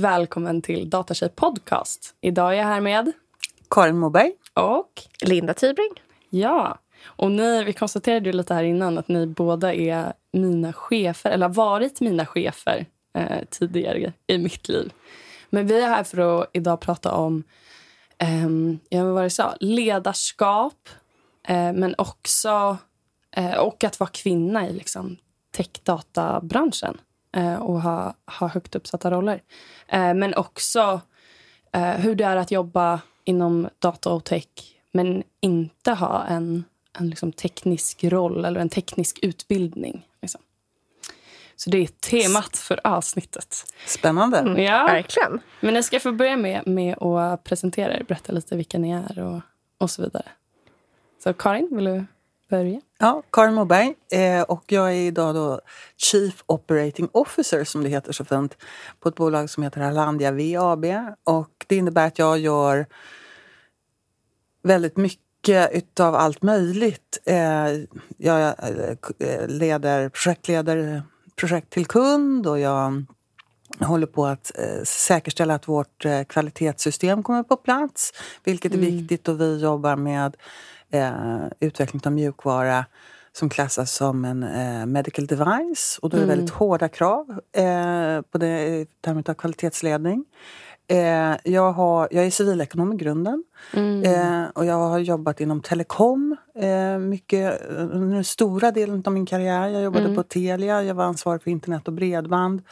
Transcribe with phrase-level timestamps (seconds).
[0.00, 2.14] Välkommen till Datatjej podcast.
[2.20, 3.12] Idag är jag här med
[3.70, 4.32] Karin Moberg.
[4.54, 5.90] och Linda Tybring.
[6.30, 6.78] ja.
[7.04, 11.46] Och ni, vi konstaterade ju lite här innan att ni båda är mina chefer, eller
[11.46, 14.92] har varit mina chefer eh, tidigare i mitt liv.
[15.50, 17.44] Men vi är här för att idag prata om
[18.88, 19.54] ja, vad jag sa?
[19.60, 20.88] ledarskap,
[21.48, 22.76] eh, men också
[23.36, 25.16] eh, och att vara kvinna i liksom,
[25.56, 27.09] techdatabranschen eh,
[27.60, 29.42] och ha, ha högt uppsatta roller.
[29.88, 31.00] Eh, men också
[31.72, 34.46] eh, hur det är att jobba inom data och tech
[34.92, 36.64] men inte ha en,
[36.98, 40.06] en liksom teknisk roll eller en teknisk utbildning.
[40.22, 40.40] Liksom.
[41.56, 43.64] Så det är temat för avsnittet.
[43.86, 44.38] Spännande.
[44.38, 44.62] Mm.
[44.62, 45.40] Ja, Verkligen.
[45.60, 49.18] men ni ska få börja med, med att presentera er, berätta lite vilka ni är
[49.18, 49.40] och,
[49.78, 50.26] och så vidare.
[51.22, 52.04] Så Karin, vill du
[52.50, 52.80] börja?
[52.98, 53.94] Ja, Karin Moberg.
[54.12, 55.60] Eh, och jag är idag då
[55.96, 58.56] Chief Operating Officer, som det heter så fint,
[59.00, 60.84] på ett bolag som heter Alandia VAB.
[61.24, 62.86] Och det innebär att jag gör
[64.62, 67.18] väldigt mycket utav allt möjligt.
[67.24, 67.68] Eh,
[68.16, 68.54] jag
[69.18, 71.02] eh, leder, projektleder
[71.36, 73.04] projekt till kund och jag
[73.80, 74.50] håller på att
[74.84, 78.12] säkerställa att vårt kvalitetssystem kommer på plats,
[78.44, 80.36] vilket är viktigt och vi jobbar med
[80.90, 82.84] eh, utveckling av mjukvara
[83.32, 85.98] som klassas som en eh, medical device.
[86.02, 90.24] Och då är det väldigt hårda krav eh, på det i termer av kvalitetsledning.
[90.90, 93.44] Eh, jag, har, jag är civilekonom i grunden.
[94.04, 99.26] Eh, och jag har jobbat inom telekom eh, mycket under den stora delen av min
[99.26, 99.68] karriär.
[99.68, 102.62] Jag jobbade på Telia, jag var ansvarig för internet och bredband.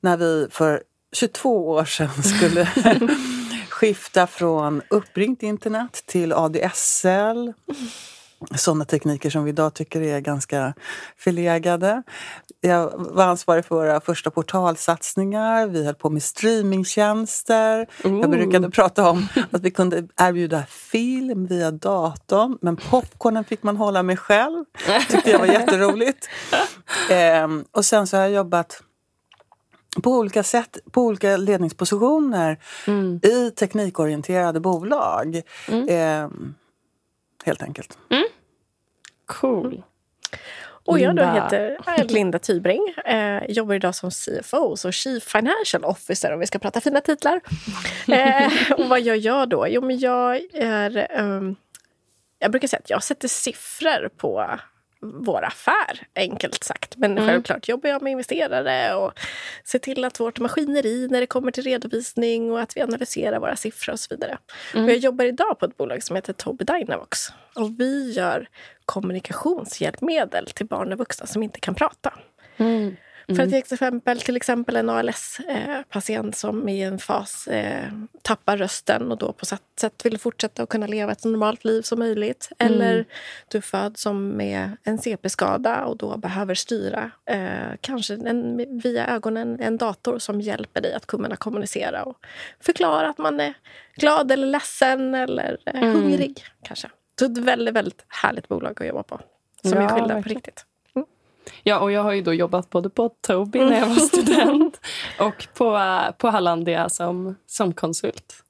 [0.00, 2.68] När vi för 22 år sedan skulle
[3.82, 7.52] skifta från uppringt internet till ADSL.
[8.54, 10.74] Sådana tekniker som vi idag tycker är ganska
[11.16, 12.02] förlegade.
[12.60, 15.66] Jag var ansvarig för våra första portalsatsningar.
[15.66, 17.86] Vi höll på med streamingtjänster.
[18.02, 23.76] Jag brukade prata om att vi kunde erbjuda film via datorn men popcornen fick man
[23.76, 24.64] hålla med själv.
[25.08, 26.28] tyckte jag var jätteroligt.
[27.10, 28.82] Ehm, och sen så har jag jobbat
[30.02, 32.58] på olika sätt, på olika ledningspositioner
[33.22, 35.42] i teknikorienterade bolag.
[35.88, 36.54] Ehm,
[37.44, 37.98] helt enkelt.
[39.26, 39.82] Cool.
[40.84, 42.94] Och jag då heter eh, Linda Tybring.
[43.04, 47.40] Eh, jobbar idag som CFO, så Chief Financial Officer om vi ska prata fina titlar.
[48.08, 49.66] Eh, och vad gör jag då?
[49.68, 51.06] Jo, men jag är...
[51.10, 51.56] ehm,
[52.38, 54.50] jag brukar säga att jag sätter siffror på
[55.02, 56.96] vår affär, enkelt sagt.
[56.96, 59.12] Men självklart jobbar jag med investerare och
[59.64, 63.56] ser till att vårt maskineri när det kommer till redovisning och att vi analyserar våra
[63.56, 64.38] siffror och så vidare.
[64.84, 67.28] Och jag jobbar idag på ett bolag som heter Tobii Dynavox.
[67.54, 68.48] Och vi gör
[68.84, 72.12] kommunikationshjälpmedel till barn och vuxna som inte kan prata.
[73.26, 77.88] För att till exempel, till exempel en ALS-patient som i en fas eh,
[78.22, 81.64] tappar rösten och då på sätt, sätt vill fortsätta att kunna leva ett så normalt
[81.64, 82.48] liv som möjligt.
[82.58, 83.04] Eller
[83.48, 89.60] du föds som med en CP-skada och då behöver styra eh, kanske en, via ögonen
[89.60, 92.16] en dator som hjälper dig att kunna kommunicera och
[92.60, 93.54] förklara att man är
[93.96, 96.90] glad eller ledsen eller eh, hungrig kanske.
[97.18, 99.20] Så ett väldigt, väldigt härligt bolag att jobba på.
[99.62, 100.66] Som Ja, är skillnad på riktigt.
[101.62, 104.80] Ja, och jag har ju då jobbat både på Tobii när jag var student
[105.20, 108.42] och på, på Hallandia som, som konsult.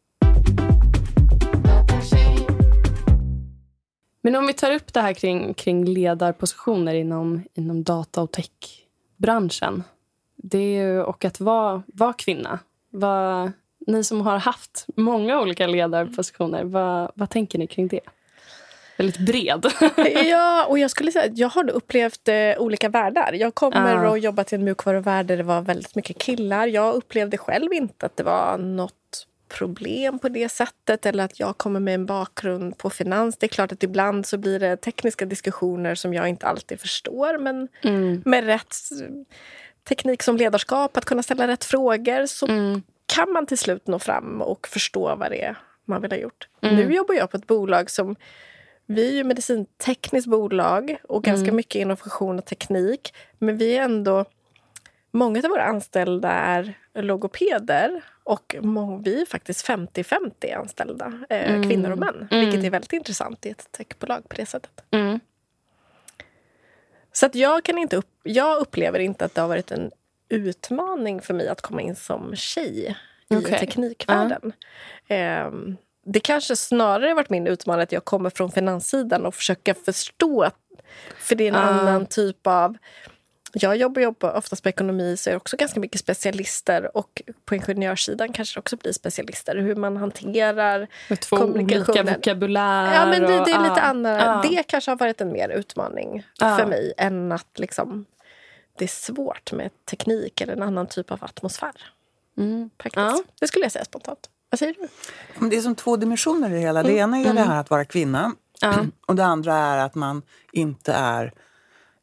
[4.22, 9.82] Men om vi tar upp det här kring, kring ledarpositioner inom, inom data och techbranschen.
[10.36, 12.58] Det är ju, och att vara, vara kvinna.
[12.90, 13.52] Vad,
[13.86, 18.00] ni som har haft många olika ledarpositioner, vad, vad tänker ni kring det?
[18.96, 19.66] Väldigt bred.
[20.26, 23.32] Ja, och jag skulle säga jag har upplevt eh, olika världar.
[23.32, 24.10] Jag kommer Ja.
[24.10, 26.66] och jobbat i en mjukvaruvärld där det var väldigt mycket killar.
[26.66, 31.58] Jag upplevde själv inte att det var något problem på det sättet eller att jag
[31.58, 33.36] kommer med en bakgrund på finans.
[33.38, 37.38] Det är klart att ibland så blir det tekniska diskussioner som jag inte alltid förstår
[37.38, 37.68] men
[38.24, 38.76] med rätt
[39.88, 42.46] teknik som ledarskap, att kunna ställa rätt frågor så
[43.14, 46.48] kan man till slut nå fram och förstå vad det är man vill ha gjort.
[46.60, 48.16] Nu jobbar jag på ett bolag som
[48.92, 53.14] vi är ju medicintekniskt bolag och ganska mycket innovation och teknik.
[53.38, 54.24] Men vi är ändå...
[55.14, 58.56] Många av våra anställda är logopeder och
[59.04, 62.28] vi är faktiskt 50-50 anställda, eh, kvinnor och män.
[62.30, 64.84] Vilket är väldigt intressant i ett techbolag på det sättet.
[64.90, 65.20] Mm.
[67.12, 69.90] Så att jag, kan inte upp, jag upplever inte att det har varit en
[70.28, 72.96] utmaning för mig att komma in som tjej
[73.28, 74.52] i teknikvärlden.
[75.08, 80.50] Ehm, det kanske snarare varit min utmaning att jag kommer från finanssidan och försöka förstå.
[81.18, 81.58] För det är en Ah.
[81.58, 82.76] annan typ av
[83.54, 87.54] jag jobbar, jobbar oftast på ekonomi så är det också ganska mycket specialister och på
[87.54, 89.56] ingenjörssidan kanske det också blir specialister.
[89.56, 92.94] Hur man hanterar Med två olika vokabulär.
[92.94, 94.18] Ja, men det, det är lite ja, andra.
[94.18, 94.44] ja.
[94.50, 98.04] Det kanske har varit en mer utmaning för mig än att liksom,
[98.78, 101.74] det är svårt med teknik eller en annan typ av atmosfär.
[102.38, 102.70] Mm.
[102.82, 103.24] Faktiskt.
[103.40, 104.28] Det skulle jag säga spontant.
[104.52, 104.74] Vad säger
[105.38, 105.48] du?
[105.48, 106.82] Det är som två dimensioner i det hela.
[106.82, 108.32] Det ena är det här att vara kvinna.
[108.60, 108.74] Ja.
[109.06, 110.22] Och det andra är att man
[110.52, 111.32] inte är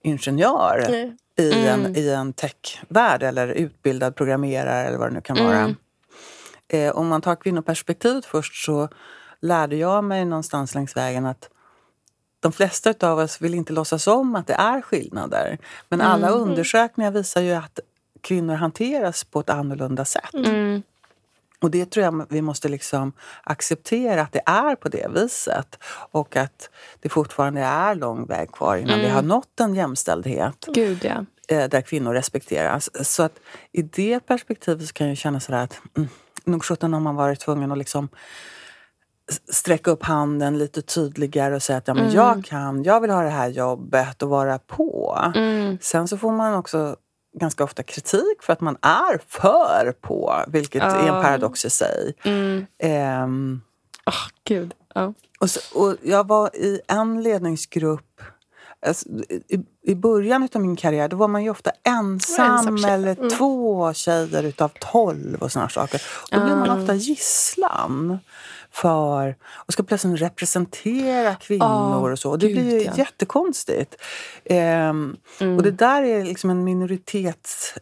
[0.03, 1.15] ingenjör Nej.
[1.37, 5.75] i en, i en techvärld eller utbildad programmerare eller vad det nu kan vara.
[6.67, 8.89] Eh, om man tar kvinnoperspektivet först så
[9.39, 11.49] lärde jag mig någonstans längs vägen att
[12.39, 15.57] de flesta av oss vill inte låtsas om att det är skillnader.
[15.89, 17.79] Men alla undersökningar visar ju att
[18.21, 20.33] kvinnor hanteras på ett annorlunda sätt.
[20.33, 20.81] Mm.
[21.61, 23.11] Och det tror jag vi måste liksom
[23.43, 25.77] acceptera att det är på det viset.
[26.11, 26.69] Och att
[26.99, 31.25] det fortfarande är lång väg kvar innan vi har nått en jämställdhet Gud, ja.
[31.55, 32.89] eh, där kvinnor respekteras.
[33.07, 33.39] Så att
[33.71, 36.09] i det perspektivet så kan jag känna sådär att mm,
[36.43, 38.09] nog sjutton har man varit tvungen att liksom
[39.51, 43.21] sträcka upp handen lite tydligare och säga att ja, men jag kan, jag vill ha
[43.21, 45.19] det här jobbet och vara på.
[45.35, 45.77] Mm.
[45.81, 46.95] Sen så får man också
[47.39, 51.17] ganska ofta kritik för att man är för på, vilket är Ja.
[51.17, 52.13] en paradox i sig.
[52.23, 52.65] Mm.
[52.83, 53.61] Ehm,
[54.05, 54.13] Åh,
[54.43, 54.73] Gud.
[54.95, 55.13] Ja.
[55.39, 58.21] och, så, och jag var i en ledningsgrupp
[58.87, 63.15] Alltså, i, I början av min karriär då var man ju ofta ensam, Ensam eller
[63.17, 63.29] Mm.
[63.29, 66.01] två tjejer utav tolv och såna saker.
[66.31, 66.81] Då blir man Ah.
[66.81, 68.19] ofta gisslan
[68.71, 72.31] för och ska plötsligt representera kvinnor Ah, och så.
[72.31, 72.91] Och det gud, blir ja.
[72.97, 73.95] jättekonstigt.
[74.45, 75.57] Ehm, Mm.
[75.57, 77.73] Och det där är liksom en minoritets,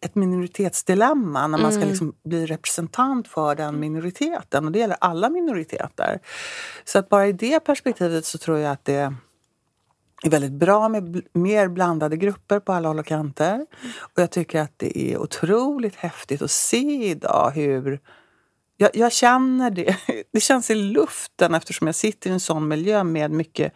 [0.00, 1.88] ett minoritetsdilemma när man ska Mm.
[1.88, 4.66] liksom bli representant för den minoriteten.
[4.66, 6.18] Och det gäller alla minoriteter.
[6.84, 8.94] Så att bara i det perspektivet så tror jag att det
[10.24, 13.66] är väldigt bra med mer blandade grupper på alla håll och kanter.
[13.98, 18.00] Och jag tycker att det är otroligt häftigt att se idag hur
[18.76, 19.96] jag, jag känner det.
[20.32, 23.72] Det känns i luften eftersom jag sitter i en sån miljö med mycket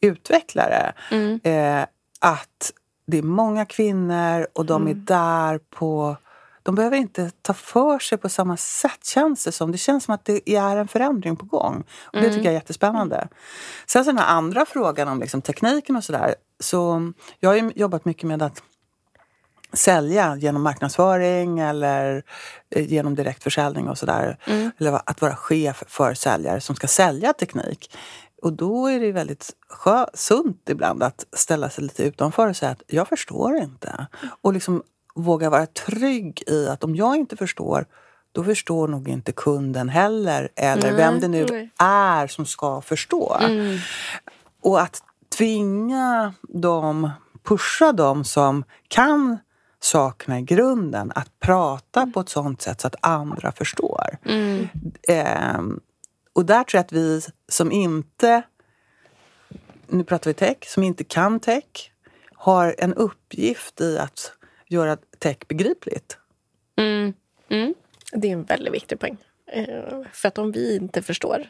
[0.00, 0.92] utvecklare.
[1.10, 1.40] Mm.
[1.44, 1.86] Eh,
[2.20, 2.72] att
[3.06, 6.16] det är många kvinnor och de är där på...
[6.64, 9.72] De behöver inte ta för sig på samma sätt känns det som.
[9.72, 11.84] Det känns som att det är en förändring på gång.
[12.02, 13.28] Och Det tycker jag är jättespännande.
[13.86, 16.34] Sen så den här andra frågan om liksom tekniken och sådär.
[16.60, 18.62] Så jag har jobbat mycket med att
[19.72, 22.22] sälja genom marknadsföring eller
[22.70, 24.38] eh, genom direktförsäljning och sådär.
[24.78, 27.96] Eller att vara chef för säljare som ska sälja teknik.
[28.42, 32.72] Och då är det väldigt skö- sunt ibland att ställa sig lite utanför och säga
[32.72, 34.06] att jag förstår inte.
[34.42, 34.82] Och liksom
[35.14, 37.86] våga vara trygg i att om jag inte förstår
[38.32, 43.36] då förstår nog inte kunden heller eller vem det nu är som ska förstå.
[44.62, 45.02] Och att
[45.36, 47.10] tvinga dem,
[47.42, 49.38] pusha dem som kan
[49.84, 54.18] sakerna i grunden att prata på ett sånt sätt så att andra förstår.
[54.24, 54.68] Mm.
[55.08, 55.80] Ehm,
[56.32, 58.42] och där tror jag att vi som inte,
[59.86, 61.92] nu pratar vi tech, som inte kan tech
[62.34, 64.32] har en uppgift i att
[64.66, 66.18] göra tech begripligt.
[66.76, 67.12] Mm.
[67.48, 67.74] Mm.
[68.12, 69.16] Det är en väldigt viktig poäng.
[69.46, 71.46] Eh, För att om vi inte förstår,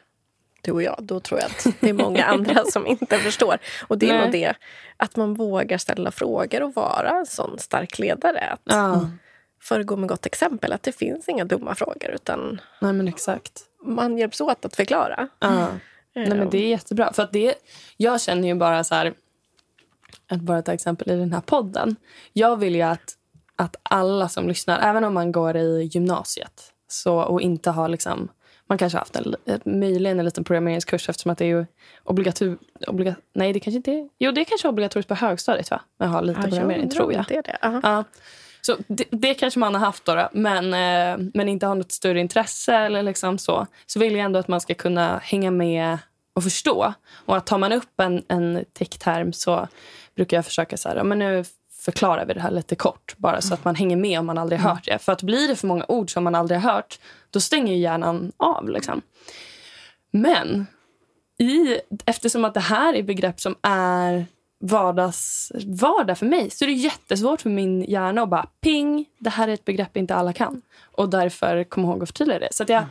[0.62, 3.58] du och jag, då tror jag att det är många andra som inte förstår.
[3.88, 4.22] Och det är Nej.
[4.22, 4.54] nog det,
[4.96, 8.40] att man vågar ställa frågor och vara en sån stark ledare.
[8.52, 9.10] Att Ja.
[9.62, 10.72] föregå med gott exempel.
[10.72, 13.60] Att det finns inga dumma frågor, utan Nej, men exakt.
[13.84, 15.28] man hjälps åt att förklara.
[15.38, 15.68] Ja.
[16.14, 17.12] Nej, men det är jättebra.
[17.12, 17.54] För att det,
[17.96, 19.14] jag känner ju bara så här...
[20.30, 21.96] Att bara ta exempel i den här podden.
[22.32, 23.14] Jag vill ju att,
[23.56, 28.28] att alla som lyssnar, även om man går i gymnasiet så, och inte har liksom...
[28.66, 31.66] Man kanske har haft en, möjligen en liten programmeringskurs eftersom att det är ju
[32.04, 34.08] obligatur, obliga, Nej, det kanske inte är...
[34.18, 35.80] Jo, det är kanske obligatoriskt på högstadiet, va?
[35.98, 37.24] Att ha lite programmering, tror jag.
[37.28, 37.58] Det är det.
[37.62, 37.80] Aha.
[37.82, 38.04] Ja.
[38.60, 41.92] Så det, det kanske man har haft då, då men, eh, men inte har något
[41.92, 43.66] större intresse eller liksom så.
[43.86, 45.98] Så vill jag ändå att man ska kunna hänga med
[46.34, 46.94] och förstå.
[47.26, 49.68] Och att tar man upp en, en techterm så
[50.14, 51.44] brukar jag försöka så här, men nu
[51.84, 53.14] förklarar vi det här lite kort.
[53.16, 54.98] Bara så att man hänger med om man aldrig har hört det.
[54.98, 56.98] För att blir det för många ord som man aldrig har hört,
[57.30, 58.68] då stänger ju hjärnan av.
[58.68, 59.02] Liksom.
[60.10, 60.66] Men
[61.38, 64.26] i, eftersom att det här är begrepp som är
[64.60, 69.30] vardags, vardag för mig så är det jättesvårt för min hjärna att bara ping, det
[69.30, 70.62] här är ett begrepp inte alla kan.
[70.92, 72.48] Och därför kom ihåg att förtydliga det.
[72.50, 72.84] Så att jag,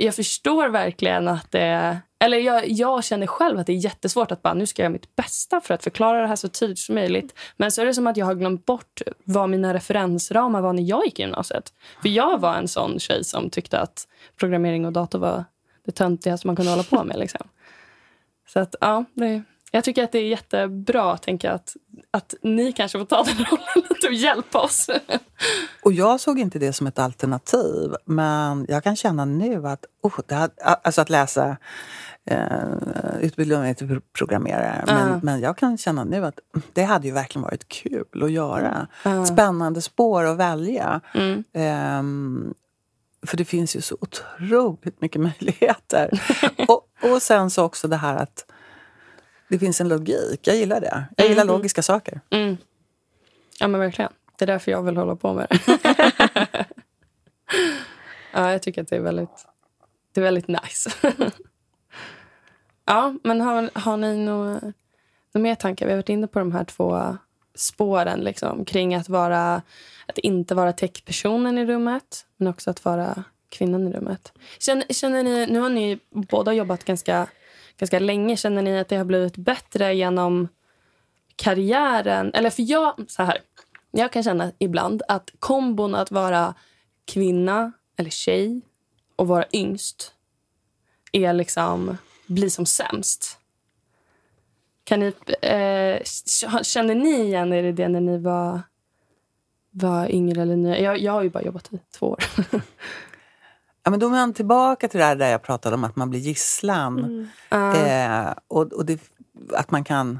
[0.00, 1.98] jag förstår verkligen att det...
[2.20, 4.92] Eller jag, jag känner själv att det är jättesvårt att bara nu ska jag göra
[4.92, 7.34] mitt bästa för att förklara det här så tydligt som möjligt.
[7.56, 10.82] Men så är det som att jag har glömt bort vad mina referensramar var när
[10.82, 11.72] jag gick i gymnasiet.
[12.02, 15.44] För jag var en sån tjej som tyckte att programmering och dator var
[15.86, 17.18] det töntigaste man kunde hålla på med.
[17.18, 17.48] Liksom.
[18.48, 21.76] Så att, ja, det, jag tycker att det är jättebra tänker jag, att,
[22.10, 24.90] att ni kanske får ta den rollen och hjälpa oss.
[25.82, 30.20] Och jag såg inte det som ett alternativ, men jag kan känna nu att, oh,
[30.26, 30.50] det här,
[30.82, 31.56] alltså att läsa
[32.24, 34.84] eh, utbildning till programmerare.
[34.86, 35.20] Men, Ja.
[35.22, 36.38] men jag kan känna nu att
[36.72, 38.86] det hade ju verkligen varit kul att göra.
[39.02, 39.26] Ja.
[39.26, 41.00] Spännande spår att välja.
[41.14, 41.44] Mm.
[41.52, 42.54] Ehm,
[43.26, 46.20] för det finns ju så otroligt mycket möjligheter.
[46.68, 48.44] och, och sen så också det här att
[49.48, 50.46] det finns en logik.
[50.46, 51.04] Jag gillar det.
[51.16, 51.54] Jag gillar Mm.
[51.56, 52.20] logiska saker.
[52.30, 52.56] Mm.
[53.60, 54.12] Ja, men verkligen.
[54.38, 55.78] Det är därför jag vill hålla på med det.
[58.32, 59.46] ja, jag tycker att det är väldigt,
[60.12, 60.90] det är väldigt nice.
[62.84, 64.60] ja, men har, har ni några,
[65.32, 65.86] mer tankar?
[65.86, 67.16] Vi har varit inne på de här två
[67.54, 69.62] spåren liksom, kring att, vara,
[70.06, 74.32] att inte vara techpersonen i rummet men också att vara kvinnan i rummet.
[74.58, 77.26] Känner, känner ni, nu har ni båda jobbat ganska,
[77.78, 78.36] ganska länge.
[78.36, 80.48] Känner ni att det har blivit bättre genom
[81.36, 82.30] karriären?
[82.34, 83.38] Eller för jag, så här.
[83.90, 86.54] Jag kan känna ibland att kombon att vara
[87.04, 88.60] kvinna eller tjej
[89.16, 90.14] och vara yngst
[91.12, 93.38] är liksom, blir som sämst.
[94.84, 95.06] Kan ni,
[95.42, 96.02] eh,
[96.62, 98.60] känner ni igen er i det när ni var,
[99.70, 100.80] var yngre eller nya?
[100.80, 102.24] Jag, jag har ju bara jobbat i två år.
[103.88, 106.20] Ja, men då är man tillbaka till det där jag pratade om att man blir
[106.20, 107.28] gisslan.
[107.48, 107.76] Ja.
[107.76, 109.00] Eh, och och det,
[109.52, 110.18] att man kan...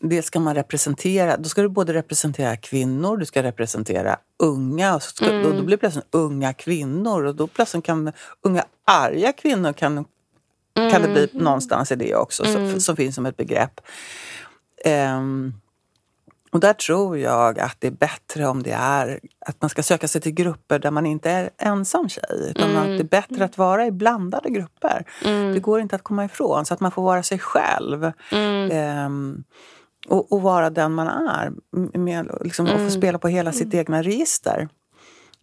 [0.00, 1.36] Det ska man representera.
[1.36, 4.94] Då ska du både representera kvinnor, du ska representera unga.
[4.94, 7.24] Och så ska, då, då blir det plötsligt unga kvinnor.
[7.24, 10.04] Och då plötsligt kan unga arga kvinnor kan,
[10.74, 13.80] kan det bli någonstans i det också, som, som finns som ett begrepp.
[14.84, 15.52] Ehm,
[16.50, 20.08] och där tror jag att det är bättre om det är att man ska söka
[20.08, 22.50] sig till grupper där man inte är ensam tjej.
[22.50, 25.04] Utan att det är bättre att vara i blandade grupper.
[25.54, 26.66] Det går inte att komma ifrån.
[26.66, 28.12] Så att man får vara sig själv.
[28.72, 29.44] Ehm,
[30.08, 31.52] och, och vara den man är.
[31.98, 34.68] Med, liksom, Och få spela på hela sitt egna register.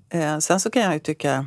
[0.10, 1.46] Eh, sen så kan jag ju tycka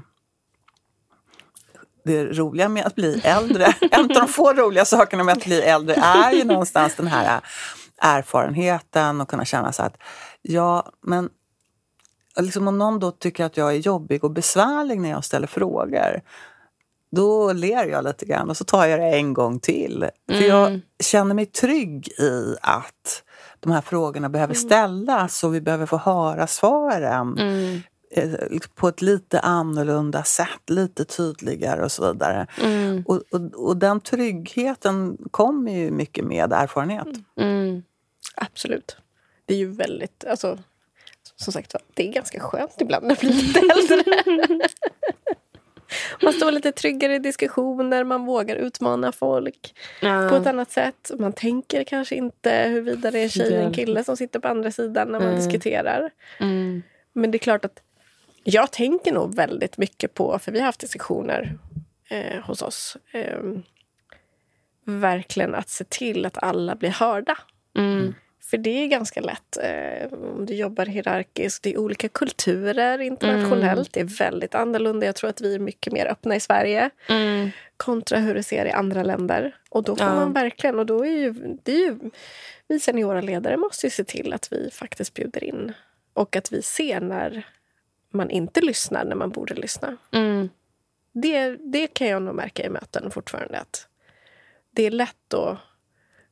[2.04, 5.60] det roliga med att bli äldre, en av de få roliga sakerna med att bli
[5.60, 7.40] äldre är ju någonstans den här
[8.00, 9.96] erfarenheten och kunna känna så att
[10.42, 11.30] ja, men
[12.40, 16.20] liksom om någon då tycker att jag är jobbig och besvärlig när jag ställer frågor
[17.10, 20.08] då ler jag lite grann och så tar jag det en gång till.
[20.28, 23.22] För jag känner mig trygg i att
[23.60, 27.80] de här frågorna behöver ställas och vi behöver få höra svaren Mm.
[28.10, 32.46] eh, på ett lite annorlunda sätt, lite tydligare och så vidare.
[32.62, 33.04] Mm.
[33.06, 37.08] Och, och, och den tryggheten kommer ju mycket med erfarenhet.
[37.40, 37.82] Mm.
[38.40, 38.96] Absolut.
[39.46, 40.24] Det är ju väldigt...
[40.24, 40.58] Alltså,
[41.36, 44.68] som sagt det är ganska skönt ibland när man blir lite äldre.
[46.22, 50.28] Man står lite tryggare i diskussioner, man vågar utmana folk Ja.
[50.30, 51.10] på ett annat sätt.
[51.18, 54.48] Man tänker kanske inte huruvida det är en tjej eller en kille som sitter på
[54.48, 56.10] andra sidan när man diskuterar.
[56.40, 56.82] Mm.
[57.12, 57.82] Men det är klart att
[58.44, 61.58] jag tänker nog väldigt mycket på, för vi har haft diskussioner
[62.08, 63.38] eh, hos oss, eh,
[64.84, 67.38] verkligen att se till att alla blir hörda.
[67.76, 68.14] Mm.
[68.40, 71.62] För det är ganska lätt eh, om du jobbar hierarkiskt.
[71.62, 73.92] Det är olika kulturer internationellt.
[73.92, 75.06] Det är väldigt annorlunda.
[75.06, 77.50] Jag tror att vi är mycket mer öppna i Sverige Mm.
[77.76, 79.56] kontra hur det ser i andra länder.
[79.70, 80.14] Och då får Ja.
[80.14, 80.78] man verkligen...
[80.78, 81.98] Och då är ju, det är ju,
[82.68, 85.72] vi seniora ledare måste ju se till att vi faktiskt bjuder in.
[86.12, 87.46] Och att vi ser när
[88.10, 89.96] man inte lyssnar när man borde lyssna.
[90.12, 90.48] Mm.
[91.12, 93.58] Det, det kan jag nog märka i möten fortfarande.
[93.58, 93.86] Att
[94.70, 95.58] det är lätt att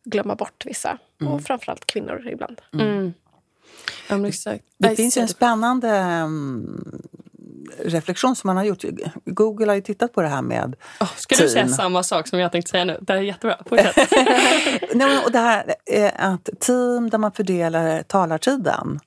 [0.04, 0.98] glömma bort vissa.
[1.20, 2.60] Och framförallt kvinnor ibland.
[2.72, 3.14] Mm.
[4.08, 4.64] Ja, men exakt.
[4.78, 7.02] Det Nej, finns ju en spännande mm,
[7.78, 8.84] reflektion som man har gjort.
[9.24, 11.74] Google har ju tittat på det här med Åh, ska du säga team.
[11.74, 12.98] samma sak som jag tänkte säga nu?
[13.00, 13.56] Det här är jättebra.
[14.94, 19.00] Nej, och det här är att team där man fördelar talartiden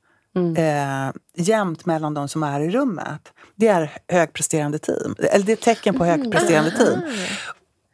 [0.58, 3.34] eh, jämnt mellan de som är i rummet.
[3.56, 5.16] Det är högpresterande team.
[5.20, 7.00] Eller det är tecken på högpresterande team.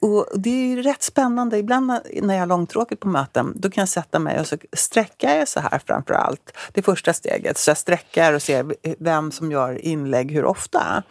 [0.06, 1.58] Och det är ju rätt spännande.
[1.58, 1.88] Ibland
[2.22, 5.48] när- jag har långtråkigt på möten då kan jag sätta mig och så sträcka jag
[5.48, 6.58] så här framför allt.
[6.74, 7.58] Det första steget.
[7.58, 11.04] Så jag sträcker och ser vem som gör inlägg hur ofta.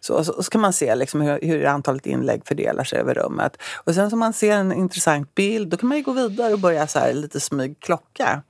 [0.00, 3.56] Så, så, så kan man se liksom hur, hur antalet inlägg fördelar sig över rummet.
[3.84, 6.58] Och sen så man ser en intressant bild då kan man ju gå vidare och
[6.60, 8.42] börja så här lite smyg klocka.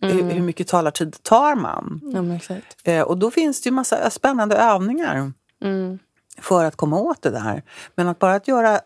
[0.00, 2.00] Hur, hur mycket talartid tar man?
[2.36, 2.76] exakt.
[2.84, 5.32] Eh, och då finns det ju massa spännande övningar
[5.64, 5.98] Mm.
[6.40, 7.62] för att komma åt det där.
[7.94, 8.80] Men att bara att göra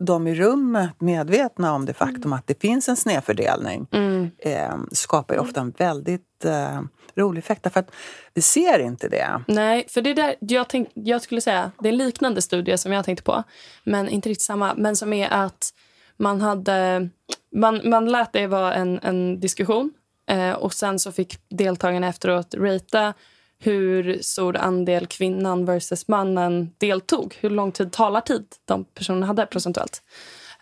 [0.00, 4.30] dem i rummet medvetna om det faktum att det finns en snedfördelning Mm.
[4.38, 6.80] eh, skapar ju ofta en väldigt eh,
[7.16, 7.62] rolig effekt.
[7.62, 7.90] Därför att
[8.34, 9.42] vi ser inte det.
[9.48, 12.92] Nej, för det där, jag, tänk, jag skulle säga det är en liknande studie som
[12.92, 13.42] jag tänkte på,
[13.84, 14.74] men inte riktigt samma.
[14.74, 15.72] Men som är att
[16.16, 17.08] Man, hade,
[17.56, 19.92] man, man lät det vara en, en diskussion
[20.30, 23.14] eh, och sen så fick deltagarna efteråt ratea
[23.62, 27.36] hur stor andel kvinnan versus mannen deltog.
[27.40, 30.02] Hur lång tid talartid de personerna hade procentuellt.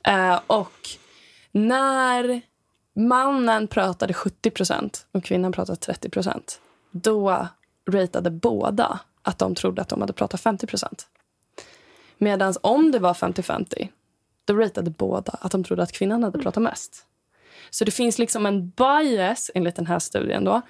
[0.05, 0.89] Eh, och
[1.53, 2.41] när
[2.97, 6.59] mannen pratade 70% och kvinnan pratade 30%
[6.91, 7.49] då
[7.91, 11.07] ratade båda att de trodde att de hade pratat 50%
[12.19, 13.89] Medan om det var 50-50,
[14.45, 17.05] då ratade båda att de trodde att kvinnan hade pratat mest.
[17.71, 20.63] Så det finns liksom en bias, enligt den här studien, då,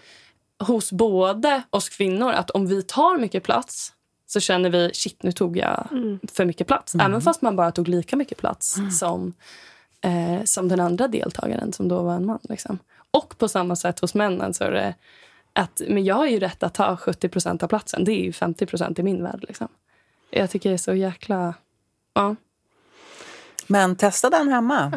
[0.58, 3.92] hos både oss kvinnor att om vi tar mycket plats
[4.26, 6.18] så känner vi shit nu tog jag mm.
[6.32, 6.94] för mycket plats.
[6.94, 7.06] Mm.
[7.06, 8.90] Även fast man bara tog lika mycket plats mm.
[8.90, 9.32] som,
[10.00, 12.38] eh, som den andra deltagaren som då var en man.
[12.42, 12.78] Liksom.
[13.10, 14.94] Och på samma sätt hos männen så är det
[15.52, 18.04] att men jag har ju rätt att ta 70% av platsen.
[18.04, 19.44] Det är ju 50% i min värld.
[19.48, 19.68] Liksom.
[20.30, 21.54] Jag tycker det är så jäkla...
[22.14, 22.36] Ja.
[23.66, 24.92] Men testa den hemma.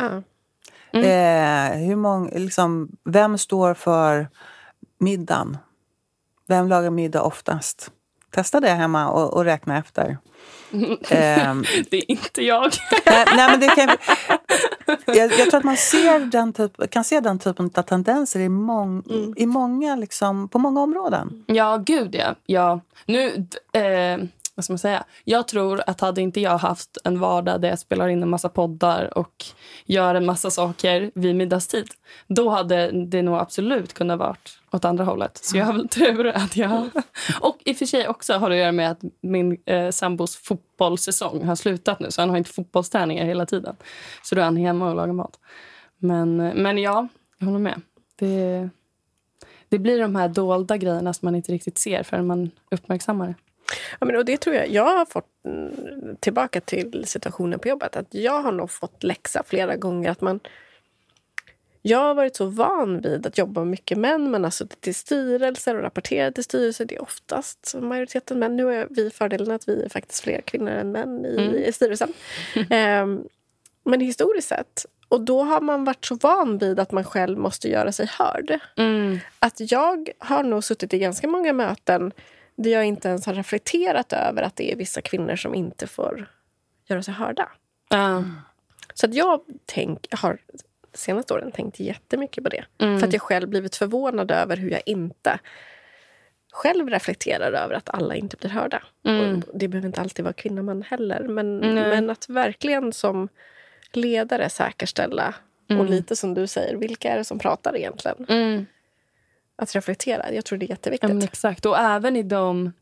[0.93, 1.05] Mm.
[1.05, 4.27] Eh, hur många, liksom, vem står för
[5.01, 5.57] middagen?
[6.47, 7.91] Vem lagar middag oftast?
[8.31, 10.17] Testa det hemma och, och räkna efter.
[10.71, 10.91] Mm.
[11.09, 11.55] Eh,
[11.89, 12.71] det är inte jag.
[13.05, 13.89] nej, nej, men det kan,
[15.05, 18.49] jag, jag, tror att man ser den typ, kan se den typen av tendenser i,
[18.49, 19.33] mång, mm.
[19.37, 21.43] i många, liksom, på många områden.
[21.47, 22.35] Ja, gud ja.
[22.45, 22.81] ja.
[23.05, 24.27] Nu, eh,
[24.61, 25.03] vad ska man säga?
[25.23, 28.49] Jag tror att hade inte jag haft en vardag där jag spelar in en massa
[28.49, 29.45] poddar och
[29.85, 31.87] gör en massa saker vid middagstid,
[32.27, 34.35] då hade det nog absolut kunnat vara
[34.71, 35.37] åt andra hållet.
[35.37, 36.89] Så jag har väl tur att jag...
[37.41, 40.35] Och i och för sig också har det att göra med att min eh, sambos
[40.35, 43.75] fotbollssäsong har slutat nu, så han har inte fotbollsträningar hela tiden.
[44.23, 45.39] Så då är han hemma och lagar mat.
[45.97, 47.81] Men, men ja, jag håller med.
[48.19, 48.69] Det,
[49.69, 53.35] det blir de här dolda grejerna som man inte riktigt ser förrän man uppmärksammar det.
[53.99, 57.95] Ja, men och det tror jag, jag har fått mm, tillbaka till situationen på jobbet.
[57.95, 60.39] Att jag har nog fått läxa flera gånger att man...
[61.83, 64.31] Jag har varit så van vid att jobba med mycket män.
[64.31, 66.85] Man har suttit i styrelser och rapporterat till styrelser.
[66.85, 68.55] Det är oftast majoriteten män.
[68.55, 71.73] Nu har vi fördelen att vi är faktiskt fler kvinnor än män i, mm.
[71.73, 72.13] styrelsen.
[72.55, 73.27] um,
[73.83, 77.69] men historiskt sett och då har man varit så van vid att man själv måste
[77.69, 78.59] göra sig hörd.
[78.77, 79.19] Mm.
[79.39, 82.11] Att jag har nog suttit i ganska många möten
[82.55, 86.29] där jag inte ens har reflekterat över att det är vissa kvinnor som inte får
[86.85, 87.49] göra sig hörda.
[87.93, 88.35] Mm.
[88.93, 90.37] Så att jag tänk, har
[90.93, 92.65] senaste åren tänkt jättemycket på det.
[92.77, 92.99] Mm.
[92.99, 95.39] För att jag själv blivit förvånad över hur jag inte
[96.51, 98.83] själv reflekterar över att alla inte blir hörda.
[99.05, 99.43] Mm.
[99.53, 101.27] det behöver inte alltid vara kvinna man heller.
[101.27, 103.29] Men, men att verkligen som
[103.93, 105.35] ledare säkerställa
[105.65, 105.85] och mm.
[105.85, 108.25] lite som du säger, vilka är det som pratar egentligen?
[109.57, 110.31] Att reflektera.
[110.31, 111.09] Jag tror det är jätteviktigt.
[111.09, 111.65] Ja, exakt.
[111.65, 112.73] Och även i de...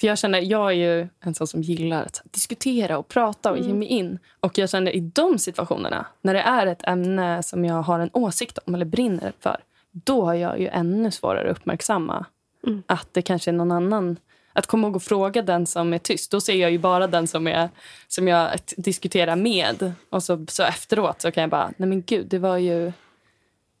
[0.00, 3.56] För jag känner, jag är ju en sån som gillar att diskutera och prata och
[3.56, 3.68] mm.
[3.68, 4.18] ge mig in.
[4.40, 8.10] Och jag känner i de situationerna, när det är ett ämne som jag har en
[8.12, 9.56] åsikt om eller brinner för,
[9.92, 12.26] då har jag ju ännu svårare att uppmärksamma
[12.66, 12.82] mm.
[12.86, 14.16] att det kanske är någon annan
[14.52, 16.30] att komma ihåg och fråga den som är tyst.
[16.30, 17.68] Då ser jag ju bara den som, är,
[18.08, 19.92] som jag diskuterar med.
[20.10, 22.92] Och så, så efteråt så kan jag bara, nej men gud, det var ju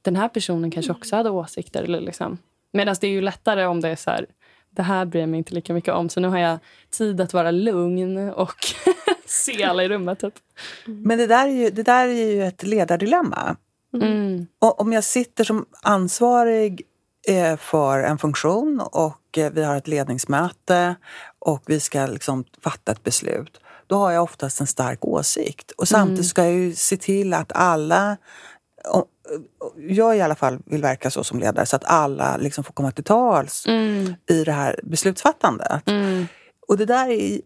[0.02, 1.82] den här personen kanske också hade åsikter.
[1.82, 2.38] Eller liksom.
[2.72, 4.26] Medan det är ju lättare om det är så här,
[4.70, 6.08] det här bryr jag mig inte lika mycket om.
[6.08, 6.58] Så nu har jag
[6.90, 8.56] tid att vara lugn och
[9.26, 10.20] se alla i rummet.
[10.20, 10.34] Typ.
[10.86, 13.56] Men det där är ju, det där är ju ett ledardilemma.
[13.94, 14.46] Mm.
[14.58, 16.82] Och om jag sitter som ansvarig
[17.28, 20.94] eh, för en funktion och eh, vi har ett ledningsmöte
[21.38, 23.60] och vi ska liksom fatta ett beslut.
[23.86, 25.70] Då har jag oftast en stark åsikt.
[25.70, 26.24] Och samtidigt mm.
[26.24, 28.16] ska jag ju se till att alla
[29.76, 32.90] jag i alla fall vill verka så som ledare så att alla liksom får komma
[32.90, 34.14] till tals mm.
[34.30, 35.88] i det här beslutsfattandet.
[35.88, 36.26] Mm.
[36.68, 37.40] Och det där är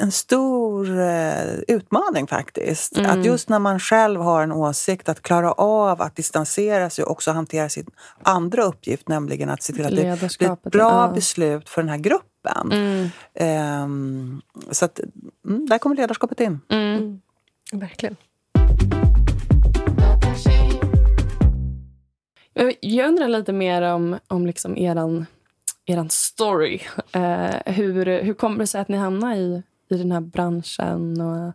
[0.00, 2.98] en stor eh, utmaning faktiskt.
[2.98, 3.10] Mm.
[3.10, 7.10] Att just när man själv har en åsikt, att klara av att distansera sig och
[7.10, 7.86] också hantera sin
[8.22, 11.12] andra uppgift, nämligen att se till att det blir ett bra ja.
[11.14, 12.72] beslut för den här gruppen.
[13.40, 15.00] Um, så att,
[15.48, 16.60] mm, där kommer ledarskapet in.
[16.68, 17.20] Mm.
[17.72, 18.16] Verkligen.
[22.80, 25.26] Jag undrar lite mer om, om liksom eran,
[25.86, 26.80] eran story.
[27.12, 31.20] Eh, hur, hur kommer det sig att ni hamnade i, i den här branschen?
[31.20, 31.52] Och,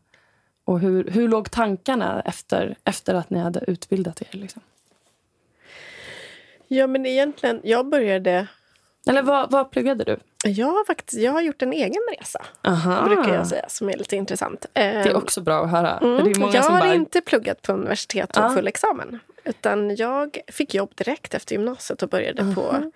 [0.66, 4.28] och hur, hur låg tankarna efter, efter att ni hade utbildat er?
[4.32, 4.62] Liksom?
[6.68, 8.48] Ja, men egentligen, jag började...
[9.08, 10.18] Eller vad, vad pluggade du?
[10.50, 13.04] Jag har, faktiskt, jag har gjort en egen resa, Aha.
[13.06, 14.66] brukar jag säga, som är lite intressant.
[14.74, 15.98] Det är också bra att höra.
[15.98, 16.24] Mm.
[16.24, 16.94] Det är många jag som har bara...
[16.94, 18.50] inte pluggat på universitet och ah.
[18.50, 19.20] full examen.
[19.46, 22.56] Utan jag fick jobb direkt efter gymnasiet och började uh -huh.
[22.56, 22.92] på...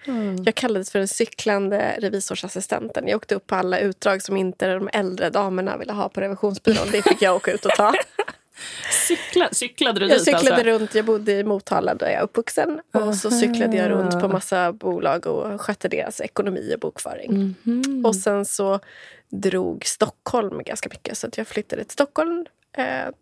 [0.45, 3.07] Jag kallades för den cyklande revisorsassistenten.
[3.07, 6.87] Jag åkte upp på alla utdrag som inte de äldre damerna ville ha på revisionsbyrån.
[6.91, 7.93] Det fick jag åka ut och ta.
[9.07, 10.69] Cykla, cyklade du Jag dit cyklade alltså?
[10.69, 12.81] runt, jag bodde i Motala där jag är uppvuxen.
[12.93, 17.55] Och så cyklade jag runt på massa bolag och skötte deras ekonomi och bokföring.
[17.63, 18.05] Mhm.
[18.05, 18.79] Och sen så
[19.29, 21.17] drog Stockholm ganska mycket.
[21.17, 22.45] Så att jag flyttade till Stockholm
[22.77, 23.13] eh,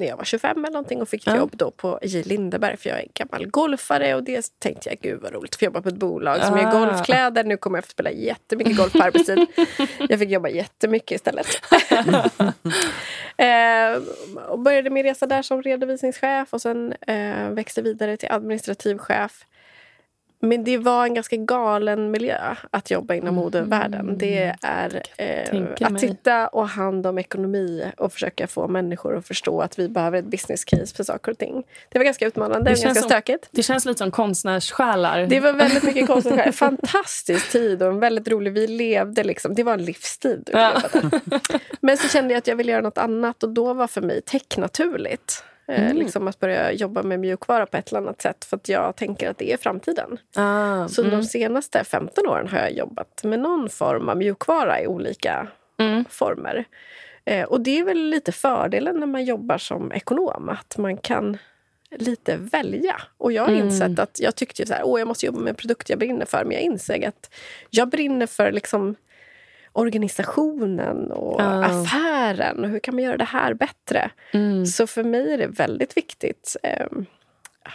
[0.00, 1.36] när jag var 25 eller någonting och fick Ja.
[1.36, 2.22] jobb då på J.
[2.22, 5.64] Lindeberg för jag är gammal golfare och det tänkte jag gud vad roligt att få
[5.64, 6.70] jobba på ett bolag som gör Ah.
[6.86, 7.44] golfkläder.
[7.44, 9.46] Nu kommer jag få spela jättemycket golf på arbetstid.
[10.08, 11.46] jag fick jobba jättemycket istället.
[13.36, 14.02] eh,
[14.48, 19.46] och började min resa där som redovisningschef och sen eh, växte vidare till administrativ chef.
[20.38, 24.18] Men det var en ganska galen miljö att jobba inom modevärlden.
[24.18, 29.26] Det är eh, att sitta och ha hand om ekonomi och försöka få människor att
[29.26, 31.64] förstå att vi behöver ett business case för saker och ting.
[31.88, 33.48] Det var ganska utmanande Det och känns ganska som- stökigt.
[33.50, 35.26] Det känns lite som konstnärssjälar.
[35.26, 36.40] Det var väldigt mycket konstigt.
[36.54, 38.52] Fantastisk tid och en väldigt rolig.
[38.52, 39.54] Vi levde liksom.
[39.54, 40.50] Det var en livstid.
[40.52, 40.82] Ja.
[41.80, 44.20] Men så kände jag att jag ville göra något annat och då var för mig
[44.22, 45.44] tech naturligt.
[45.68, 45.96] Eh, Mm.
[45.96, 49.30] liksom att börja jobba med mjukvara på ett eller annat sätt för att jag tänker
[49.30, 50.18] att det är framtiden.
[50.36, 51.16] Ah, Så mm.
[51.20, 55.48] de senaste 15 åren har jag jobbat med någon form av mjukvara i olika
[55.78, 56.04] Mm.
[56.10, 56.64] former.
[57.24, 61.38] Eh, och det är väl lite fördelen när man jobbar som ekonom, att man kan
[61.90, 62.96] lite välja.
[63.18, 63.64] Och jag har Mm.
[63.66, 65.98] insett att jag tyckte ju så här, åh jag måste jobba med en produkt jag
[65.98, 67.30] brinner för, men jag insåg att
[67.70, 68.94] jag brinner för liksom
[69.76, 71.64] organisationen och Ja.
[71.64, 74.10] affären och hur kan man göra det här bättre?
[74.32, 74.66] Mm.
[74.66, 76.88] Så för mig är det väldigt viktigt ja,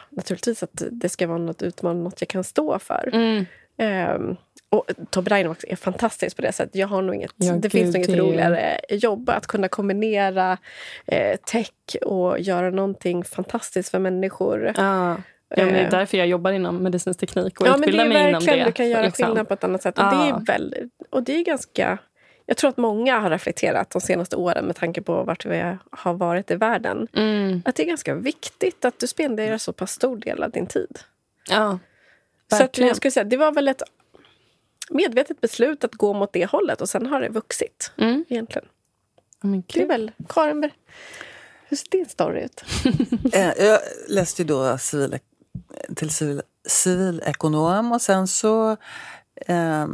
[0.10, 3.10] naturligtvis att det ska vara något utmanande, något jag kan stå för.
[3.14, 3.46] Mm.
[3.78, 4.36] Ehm,
[4.70, 6.76] och Tobbe Reinmark är fantastisk på det sättet.
[6.76, 10.58] Jag har nog inget, Ja, det finns nog inget roligare jobb att kunna kombinera
[11.06, 14.74] eh, tech och göra någonting fantastiskt för människor.
[14.78, 15.18] Ja.
[15.58, 15.90] Ja, men det är Eh.
[15.90, 18.64] därför jag jobbar inom medicinsk teknik och Ja, men det utbildar är mig inom det.
[18.66, 19.26] du kan göra liksom.
[19.26, 19.98] skillnad på ett annat sätt.
[20.00, 20.38] Och, det Ja.
[20.42, 21.98] är väldigt, och det är ganska...
[22.46, 26.14] Jag tror att många har reflekterat de senaste åren med tanke på vart vi har
[26.14, 27.08] varit i världen.
[27.14, 27.62] Mm.
[27.66, 31.00] Att det är ganska viktigt att du spenderar så pass stor del av din tid.
[31.50, 31.80] Ja,
[32.50, 32.88] Så att verkligen.
[32.88, 33.82] jag skulle säga, det var väl ett
[34.90, 37.92] medvetet beslut att gå mot det hållet och sen har det vuxit.
[37.98, 38.26] Mm.
[38.30, 38.68] egentligen.
[39.42, 40.70] Men Det är väl, Karin,
[41.68, 42.64] hur ser din story ut?
[43.34, 45.18] Eh, Jag läste ju då civil,
[45.96, 48.78] till civil, civilekonom och sen så
[49.48, 49.88] eh,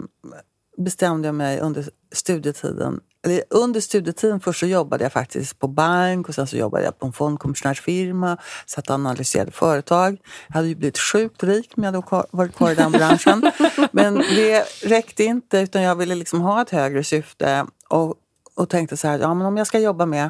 [0.78, 6.30] bestämde jag mig under studietiden eller under studietiden först så jobbade jag faktiskt på bank
[6.30, 8.38] och sen så jobbade jag på en fondkommissionärsfirma.
[8.65, 10.17] Satt och analyserade företag.
[10.48, 13.52] Jag hade ju blivit sjukt rik om jag hade varit kvar i den branschen.
[13.91, 17.65] Men det räckte inte utan jag ville liksom ha ett högre syfte.
[17.89, 18.15] Och,
[18.56, 20.30] och tänkte så här, ja men om jag ska jobba med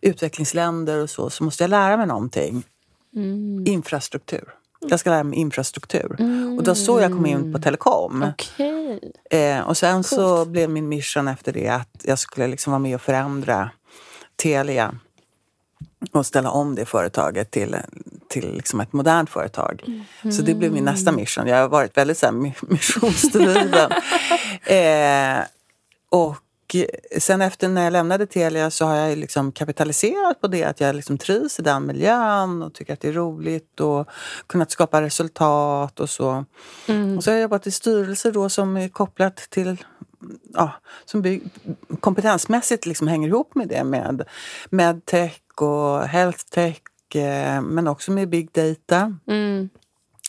[0.00, 2.64] utvecklingsländer och så, så måste jag lära mig någonting.
[3.66, 4.54] Infrastruktur.
[4.88, 6.10] Jag ska lära mig infrastruktur.
[6.58, 8.22] Och det var så jag kom in på telekom.
[8.32, 9.12] Okej.
[9.30, 12.94] Eh, och sen så blev min mission efter det att jag skulle liksom vara med
[12.94, 13.70] och förändra
[14.36, 14.94] Telia
[16.12, 17.76] och ställa om det företaget till,
[18.28, 19.84] till liksom ett modernt företag.
[20.32, 21.46] Så det blev min nästa mission.
[21.46, 23.90] Jag har varit väldigt så här, mi- missionsdriven.
[24.62, 25.44] eh,
[26.10, 26.36] och
[27.18, 30.64] sen efter när jag lämnade Telia så har jag liksom kapitaliserat på det.
[30.64, 34.08] Att jag liksom trivs i den miljön och tycker att det är roligt och
[34.46, 36.44] kunnat skapa resultat och så.
[37.16, 39.84] Och så har jag jobbat i styrelser då som är kopplat till
[40.54, 40.72] ja,
[41.04, 41.42] som bygg,
[42.00, 44.24] kompetensmässigt liksom hänger ihop med det med
[44.70, 46.80] medtech och healthtech
[47.14, 49.16] eh, men också med big data.
[49.26, 49.68] Mm.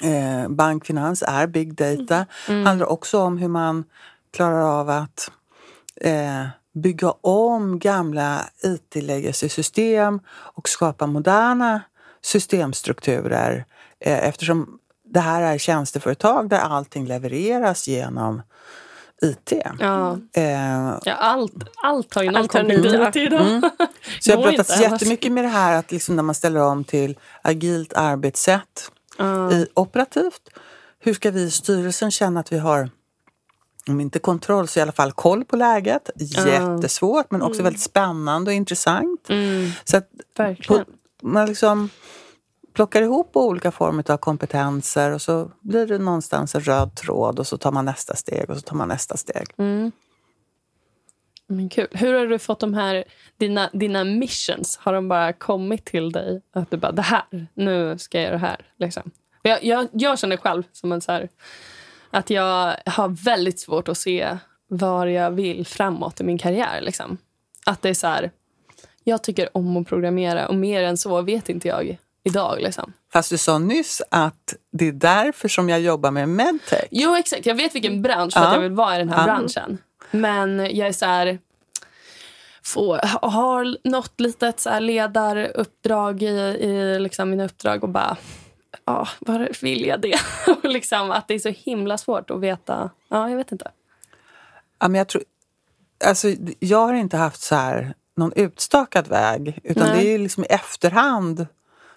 [0.03, 2.25] Eh, bankfinans är big data.
[2.47, 3.83] handlar också om hur man
[4.31, 5.31] klarar av att
[6.03, 11.81] eh, bygga om gamla IT-legacy-system och skapa moderna
[12.21, 13.65] systemstrukturer
[13.99, 18.41] eh, eftersom det här är tjänsteföretag där allting levereras genom
[19.21, 19.53] IT.
[19.79, 20.17] Ja.
[20.33, 23.41] Eh, Ja, allt, allt har ju någon koppling till idag.
[23.41, 23.61] Mm.
[24.19, 24.79] så jag har annars.
[24.81, 29.51] jättemycket med det här att liksom när man ställer om till agilt arbetssätt Ja.
[29.51, 30.49] i operativt.
[30.99, 32.89] Hur ska vi i styrelsen känna att vi har
[33.87, 36.09] om inte kontroll så i alla fall koll på läget.
[36.15, 39.29] Jättesvårt men också väldigt spännande och intressant.
[39.29, 40.09] Mm, Så att
[40.67, 40.83] på,
[41.21, 41.89] man liksom
[42.73, 47.47] plockar ihop olika former av kompetenser och så blir det någonstans en röd tråd och
[47.47, 49.47] så tar man nästa steg och så tar man nästa steg.
[49.57, 49.91] Mm.
[51.47, 51.87] Men kul.
[51.91, 53.03] Hur har du fått de här,
[53.37, 54.77] dina, dina missions?
[54.77, 56.41] Har de bara kommit till dig?
[56.53, 58.65] Att du bara, det här, nu ska jag göra det här.
[58.77, 59.11] Liksom.
[59.41, 61.29] Jag, jag, jag känner själv som en så här,
[62.13, 66.81] att jag har väldigt svårt att se var jag vill framåt i min karriär.
[66.81, 67.17] Liksom.
[67.65, 68.31] Att det är så här,
[69.03, 72.57] jag tycker om att programmera och mer än så vet inte jag idag.
[72.61, 72.93] Liksom.
[73.13, 76.85] Fast du sa nyss att det är därför som jag jobbar med medtech.
[76.91, 77.45] Jo, exakt.
[77.45, 78.47] Jag vet vilken bransch för Ja.
[78.47, 79.23] att jag vill vara i den här Ja.
[79.25, 79.77] branschen.
[80.11, 81.39] Men jag är så här...
[82.63, 88.17] få, har något litet så här ledaruppdrag i, i liksom mina uppdrag och bara
[88.85, 90.19] ja, var vill jag det?
[90.47, 92.89] och liksom att det är så himla svårt att veta.
[93.07, 93.71] Ja, jag vet inte.
[94.79, 95.23] Ja, men jag, tror,
[96.05, 96.27] alltså,
[96.59, 100.03] jag har inte haft så här någon utstakad väg utan Nej.
[100.03, 101.47] det är liksom i efterhand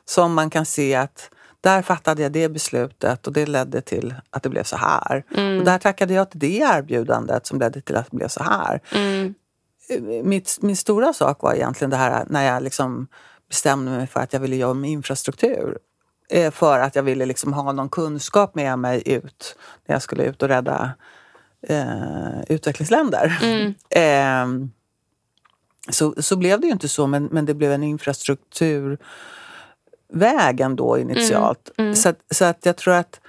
[0.04, 4.42] som man kan se att där fattade jag det beslutet och det ledde till att
[4.42, 5.24] det blev så här.
[5.36, 5.58] Mm.
[5.58, 8.80] Och där tackade jag till det erbjudandet som ledde till att det blev så här.
[8.92, 9.34] Mm.
[10.24, 13.08] Mitt, min stora sak var egentligen det här när jag liksom
[13.48, 15.78] bestämde mig för att jag ville jobba med infrastruktur.
[16.28, 20.24] Eh, för att jag ville liksom ha någon kunskap med mig ut när jag skulle
[20.24, 20.90] ut och rädda
[21.68, 23.38] eh, utvecklingsländer.
[23.42, 23.74] Mm.
[23.90, 24.46] Eh,
[25.90, 28.98] så, så blev det ju inte så, men, men det blev en infrastruktur
[30.12, 31.70] vägen då initialt.
[31.76, 31.96] Mm, mm.
[31.96, 33.20] Så, att, så att jag tror att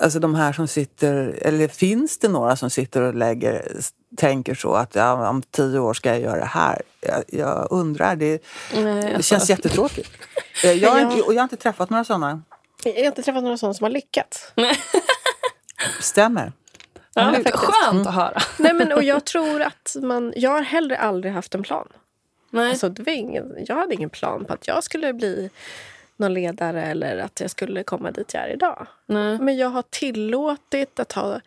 [0.00, 3.72] alltså de här som sitter, eller finns det några som sitter och lägger,
[4.16, 6.82] tänker så att ja, om tio år ska jag göra det här.
[7.00, 8.42] Jag, jag undrar, det,
[8.74, 10.10] Nej, det känns jättetråkigt.
[10.62, 11.24] Jag, jag, ja.
[11.24, 12.42] och jag har inte träffat några sådana.
[12.84, 14.52] Jag har inte träffat några sådana som har lyckats.
[16.00, 16.52] Stämmer.
[17.14, 18.40] Ja, skönt att höra.
[18.58, 20.32] Nej, men, och jag tror att man...
[20.36, 21.88] Jag har heller aldrig haft en plan.
[22.50, 22.70] Nej.
[22.70, 25.50] Alltså, det var ingen, jag hade ingen plan på att jag skulle bli
[26.20, 28.86] någon ledare eller att jag skulle komma dit jag är idag.
[29.06, 29.38] Nej.
[29.38, 31.40] Men jag har tillåtit att ha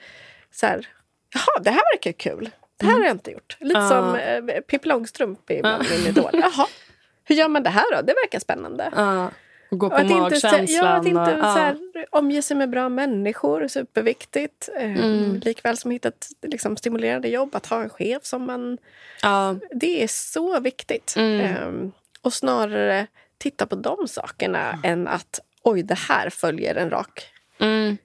[0.51, 0.87] så här,
[1.33, 2.49] jaha, det här verkar kul.
[2.77, 3.01] Det här mm.
[3.01, 3.57] har jag inte gjort.
[3.59, 3.89] Lite uh.
[3.89, 5.79] som eh, Pippi Långstrump i uh.
[5.91, 6.29] min Idol.
[6.33, 6.67] Jaha,
[7.23, 8.01] hur gör man det här då?
[8.01, 8.91] Det verkar spännande.
[8.97, 9.27] Uh.
[9.69, 10.59] Gå på magkänslan.
[10.59, 11.77] Inte, ja, att inte och, så här,
[12.09, 13.67] omge sig med bra människor.
[13.67, 14.69] Superviktigt.
[14.77, 15.39] Eh, mm.
[15.39, 17.55] Likväl som hitta ett liksom, stimulerande jobb.
[17.55, 18.77] Att ha en chef som man...
[19.71, 21.13] Det är så viktigt.
[21.17, 21.41] Mm.
[21.41, 23.07] Eh, och snarare
[23.43, 24.79] titta på de sakerna mm.
[24.83, 27.27] än att oj, det här följer en rak
[27.59, 27.97] mm.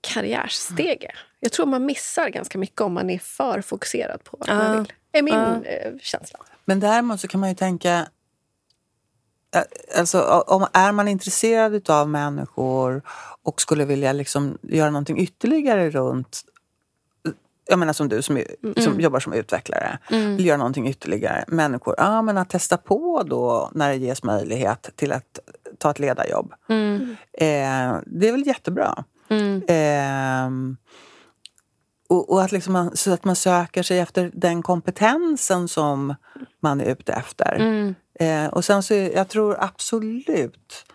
[0.00, 1.10] karriärstege.
[1.40, 4.54] Jag tror man missar ganska mycket om man är för fokuserad på vad ja.
[4.54, 4.92] man vill.
[5.12, 6.38] är min eh, känsla.
[6.64, 8.06] Men däremot så kan man ju tänka
[9.96, 13.02] Alltså, om, är man intresserad av människor
[13.42, 16.42] och skulle vilja liksom göra någonting ytterligare runt
[17.70, 18.74] jag menar som du som, mm.
[18.78, 20.36] som jobbar som utvecklare, mm.
[20.36, 21.44] vill göra någonting ytterligare.
[21.48, 25.38] Människor, ja men att testa på då när det ges möjlighet till att
[25.78, 26.52] ta ett ledarjobb.
[26.68, 27.16] Mm.
[27.32, 29.04] Eh, det är väl jättebra.
[29.28, 29.62] Mm.
[29.68, 30.76] Eh,
[32.08, 36.14] och, och, att liksom man, så att man söker sig efter den kompetensen som
[36.60, 37.54] man är ute efter.
[37.54, 37.94] Mm.
[38.14, 40.86] Eh, och sen så, jag tror absolut,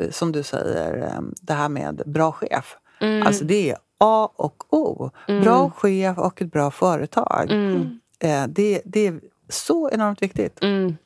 [0.00, 2.76] eh, som du säger, eh, det här med bra chef.
[3.00, 3.26] Mm.
[3.26, 5.10] Alltså det är A och O.
[5.28, 5.42] Mm.
[5.42, 7.50] Bra chef och ett bra företag.
[7.50, 8.00] Mm.
[8.18, 10.62] Eh, det, det är så enormt viktigt.
[10.62, 10.96] Mm.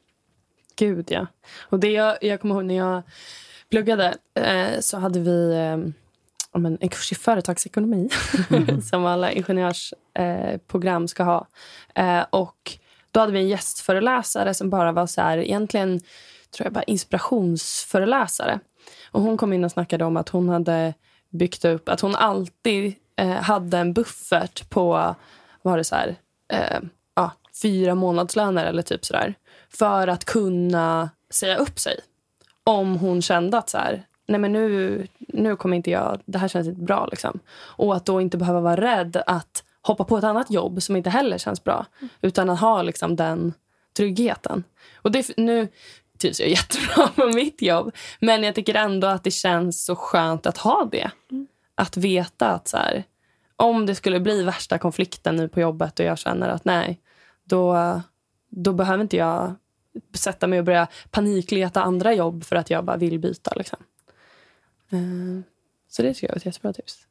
[0.77, 1.27] Gud, ja.
[1.61, 3.03] Och det jag, jag kommer ihåg när jag
[3.71, 5.79] pluggade eh, så hade vi eh,
[6.81, 8.09] en kurs i företagsekonomi
[8.51, 8.83] mm.
[8.91, 11.47] som alla ingenjörsprogram eh, ska ha.
[12.31, 12.79] Och
[13.11, 16.01] då hade vi en gästföreläsare som bara var så här, egentligen
[16.51, 18.61] tror jag bara inspirationsföreläsare.
[19.11, 20.95] Och hon kom in och snackade om att hon hade
[21.35, 25.15] byggt upp, att hon alltid eh, hade en buffert på,
[25.63, 26.17] var det så här,
[26.53, 26.81] eh,
[27.15, 29.35] ja, fyra månadslöner eller typ sådär.
[29.71, 32.01] För att kunna säga upp sig.
[32.65, 36.49] Om hon kände att så här, nej men nu, nu kommer inte jag, det här
[36.49, 37.07] känns inte bra.
[37.07, 37.39] Liksom.
[37.51, 41.11] Och att då inte behöva vara rädd att hoppa på ett annat jobb som inte
[41.11, 41.87] heller känns bra.
[42.01, 42.09] Mm.
[42.21, 43.53] Utan att ha liksom den
[43.97, 44.65] tryggheten.
[44.97, 45.69] Och det, nu
[46.19, 47.95] trivs jag jättebra på mitt jobb.
[48.21, 51.11] Men jag tycker ändå att det känns så skönt att ha det.
[51.31, 51.47] Mm.
[51.75, 53.05] Att veta att så här,
[53.57, 57.01] om det skulle bli värsta konflikten nu på jobbet och jag känner att nej,
[57.45, 58.01] då,
[58.49, 59.55] då behöver inte jag
[60.15, 63.53] sätta mig och börja panikleta andra jobb för att jag bara vill byta.
[63.57, 63.79] Liksom.
[64.93, 65.41] Uh,
[65.89, 67.07] så det tycker jag är ett jättebra tips.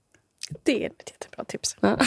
[0.64, 1.78] Det är ett jättebra tips.
[1.80, 1.98] Ja.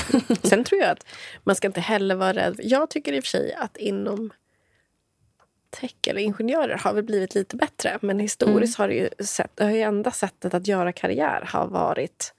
[0.42, 1.06] Sen tror jag att
[1.44, 2.60] man ska inte heller vara rädd.
[2.62, 4.32] Jag tycker i och för sig att inom
[5.70, 7.98] tech eller ingenjörer har väl blivit lite bättre.
[8.02, 8.82] Men historiskt mm.
[8.82, 12.34] har det ju sett, det ju enda sättet att göra karriär har varit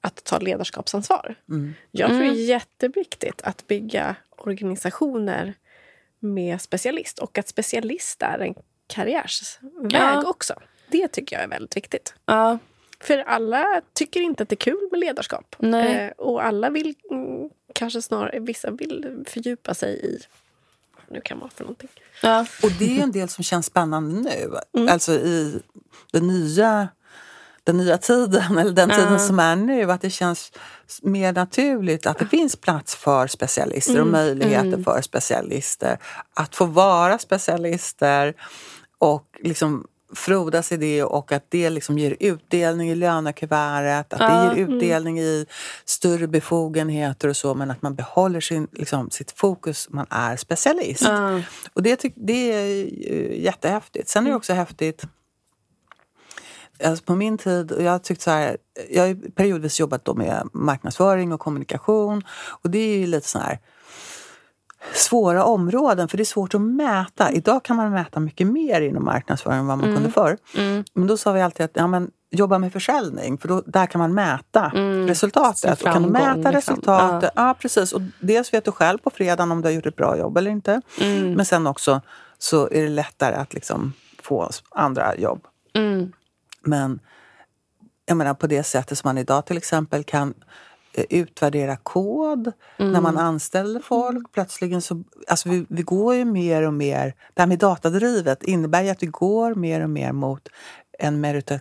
[0.00, 1.34] att ta ledarskapsansvar.
[1.48, 1.74] Mm.
[1.90, 2.44] Jag tror det är mm.
[2.44, 5.54] jätteviktigt att bygga organisationer
[6.18, 8.54] med specialist och att specialist är en
[8.86, 10.28] karriärsväg ja.
[10.28, 10.54] också.
[10.88, 12.14] Det tycker jag är väldigt viktigt.
[12.24, 12.58] Ja.
[13.00, 15.56] För alla tycker inte att det är kul med ledarskap.
[15.62, 20.20] Eh, och alla vill mm, kanske snarare, vissa vill fördjupa sig i
[21.14, 21.88] det kan vara för någonting.
[22.22, 22.46] Ja.
[22.62, 24.58] Och det är en del som känns spännande nu.
[24.76, 24.88] Mm.
[24.88, 25.62] Alltså i
[26.12, 26.88] den nya,
[27.64, 29.92] den nya tiden, eller den tiden som är nu.
[29.92, 30.52] Att det känns
[31.02, 34.06] mer naturligt att det finns plats för specialister mm.
[34.06, 34.84] och möjligheter mm.
[34.84, 35.98] för specialister.
[36.34, 38.34] Att få vara specialister
[38.98, 44.24] och liksom frodas i det och att det liksom ger utdelning i lönekuvertet, att det
[44.24, 45.46] Ja, ger utdelning i
[45.84, 51.02] större befogenheter och så men att man behåller sin, liksom, sitt fokus, man är specialist.
[51.02, 51.42] Ja.
[51.72, 52.84] Och det, det är
[53.34, 54.08] jättehäftigt.
[54.08, 55.04] Sen är det också häftigt
[56.84, 58.56] Alltså på min tid, och jag har tyckt så här,
[58.90, 62.22] jag har periodvis jobbat då med marknadsföring och kommunikation
[62.62, 63.58] och det är ju lite så här
[64.94, 67.32] svåra områden för det är svårt att mäta.
[67.32, 70.36] Idag kan man mäta mycket mer inom marknadsföring än vad man kunde förr.
[70.56, 70.84] Mm.
[70.94, 73.98] Men då sa vi alltid att ja, men, jobba med försäljning för då, där kan
[73.98, 74.72] man mäta
[75.08, 75.78] resultatet.
[75.78, 76.22] Sin Och kan du Mm.
[76.22, 76.74] framgång, mäta liksom.
[76.74, 77.54] resultatet, ja.
[77.60, 77.92] precis.
[77.92, 80.50] Och dels vet du själv på fredagen om du har gjort ett bra jobb eller
[80.50, 80.80] inte.
[81.00, 81.32] Mm.
[81.32, 82.00] Men sen också
[82.38, 85.46] så är det lättare att liksom få andra jobb.
[85.74, 86.12] Mm.
[86.62, 87.00] Men
[88.06, 90.34] jag menar på det sättet som man idag till exempel kan
[91.10, 94.32] utvärdera kod när man anställer folk.
[94.32, 98.82] Plötsligen så, alltså vi, vi går ju mer och mer, det här med datadrivet innebär
[98.82, 100.48] ju att vi går mer och mer mot
[100.98, 101.58] en merito,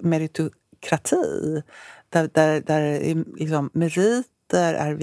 [0.00, 1.62] meritokrati.
[2.08, 4.94] Där, där, där är liksom meriter är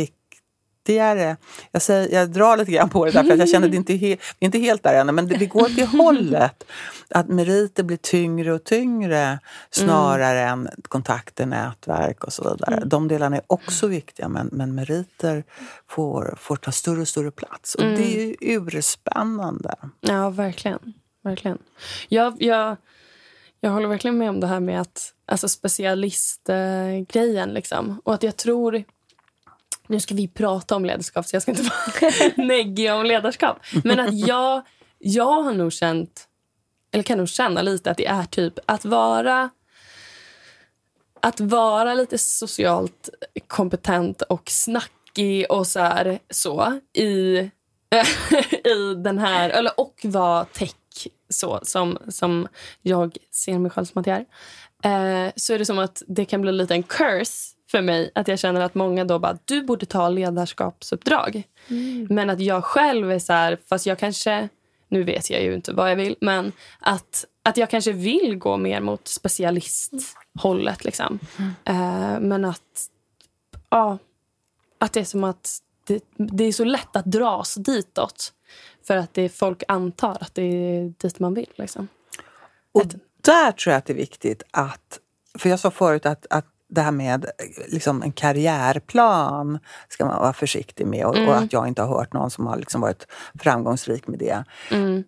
[0.82, 1.38] viktigare.
[1.72, 3.78] Jag, säger, jag drar lite grann på det där för att jag känner att det
[3.78, 6.64] inte är, he, inte helt där ännu men det, vi går till hållet.
[7.10, 9.40] Att meriter blir tyngre och tyngre
[9.72, 12.84] snarare än kontakter, nätverk och så vidare.
[12.86, 15.44] De delarna är också viktiga men, men meriter
[15.90, 17.76] får, får ta större och större plats.
[17.76, 19.76] Och det är ju urspännande.
[20.02, 20.94] Ja, verkligen.
[21.24, 21.58] verkligen.
[22.10, 22.78] Jag, jag,
[23.60, 27.50] jag håller verkligen med om det här med att alltså specialistgrejen.
[27.50, 28.02] liksom.
[28.04, 28.84] Och att jag tror...
[29.92, 33.58] Nu ska vi prata om ledarskap, så jag ska inte vara neggig om ledarskap.
[33.84, 34.62] Men att jag,
[35.00, 36.28] jag har nog känt,
[36.92, 39.50] eller kan nog känna lite att det är typ att vara
[41.22, 43.10] att vara lite socialt
[43.48, 47.06] kompetent och snackig och så, här, så i,
[48.66, 49.50] i den här...
[49.50, 50.74] Eller, och vara tech,
[51.30, 52.48] så, som, som
[52.82, 55.26] jag ser mig själv som att jag är.
[55.26, 58.12] Eh, så är det som att det kan bli lite en curse för mig.
[58.16, 61.44] Att jag känner att många då bara, du borde ta ledarskapsuppdrag.
[62.10, 64.50] Men att jag själv är så här, fast jag kanske...
[64.88, 68.58] Nu vet jag ju inte vad jag vill, men att, att jag kanske vill gå
[68.58, 70.86] mer mot specialisthållet.
[70.86, 71.20] Liksom.
[71.66, 72.90] Eh, men att,
[73.70, 73.98] ja,
[74.78, 78.34] att det är som att det, det är så lätt att dras ditåt.
[78.88, 81.50] För att det folk antar att det är dit man vill.
[81.56, 81.88] Liksom.
[82.72, 82.84] Och
[83.22, 85.00] där tror jag att det är viktigt att,
[85.38, 87.26] för jag sa förut att, att det här med
[87.68, 92.14] liksom en karriärplan ska man vara försiktig med och, och att jag inte har hört
[92.14, 93.08] någon som har liksom varit
[93.40, 94.44] framgångsrik med det.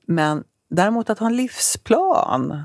[0.08, 2.63] Men däremot att ha en livsplan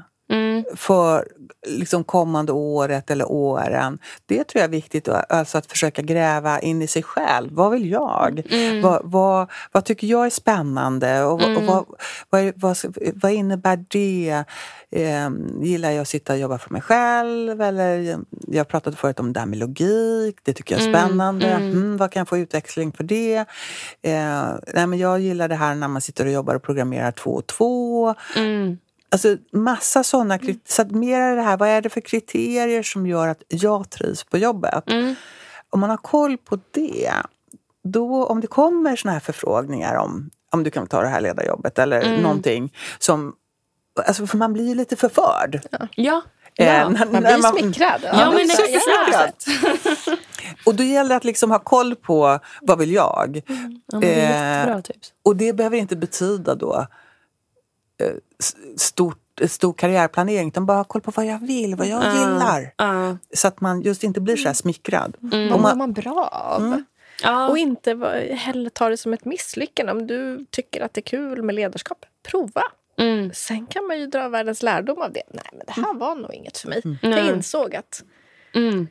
[0.76, 1.28] för
[1.66, 3.98] liksom kommande året eller åren.
[4.26, 7.48] Det tror jag är viktigt, alltså att försöka gräva in i sig själv.
[7.52, 8.42] Vad vill jag?
[8.82, 11.24] Vad, vad, vad tycker jag är spännande?
[11.24, 11.84] Och, vad- och vad,
[12.30, 12.76] vad, vad,
[13.14, 14.44] vad innebär det?
[14.90, 15.30] Eh,
[15.62, 17.62] gillar jag att sitta och jobba för mig själv?
[17.62, 20.38] Eller, jag pratade förut om det här med logik.
[20.42, 21.46] Det tycker jag är spännande.
[21.46, 23.36] Mm, vad kan jag få utväxling för det?
[24.02, 27.30] Eh, nej, men jag gillar det här när man sitter och jobbar och programmerar två
[27.30, 28.14] och två.
[28.36, 28.78] Mm.
[29.10, 33.28] Alltså massa sådana Så att mer det här, vad är det för kriterier som gör
[33.28, 34.90] att jag trivs på jobbet?
[34.90, 35.14] Mm.
[35.70, 37.12] Om man har koll på det,
[37.84, 41.78] då om det kommer såna här förfrågningar om om du kan ta det här ledarjobbet
[41.78, 42.22] eller Mm.
[42.22, 43.34] någonting som...
[44.06, 45.60] Alltså för man blir ju lite förförd.
[45.96, 46.22] Ja.
[46.58, 46.88] Eh, ja.
[46.88, 48.00] när- Man blir smickrad.
[48.04, 50.18] Ja, man blir supersmickrad.
[50.66, 53.42] Och då gäller det att liksom ha koll på vad vill jag?
[53.46, 53.54] Ja,
[53.92, 55.12] men det Eh, jättebra tips.
[55.24, 56.86] Och det behöver inte betyda då
[58.76, 62.74] stort, stor karriärplanering utan bara ha koll på vad jag vill, vad jag gillar.
[62.76, 63.16] Ja.
[63.34, 65.16] Så att man just inte blir så här smickrad.
[65.20, 66.82] Vad Om mår man, bra av?
[67.22, 67.48] Ja.
[67.48, 67.94] Och inte
[68.32, 69.92] heller ta det som ett misslyckande.
[69.92, 72.62] Om du tycker att det är kul med ledarskap, prova.
[72.98, 73.30] Mm.
[73.34, 75.22] Sen kan man ju dra världens lärdom av det.
[75.30, 76.82] Nej, men det här var nog inget för mig.
[76.84, 76.98] Nej.
[77.02, 78.02] Jag insåg att
[78.54, 78.88] Mm.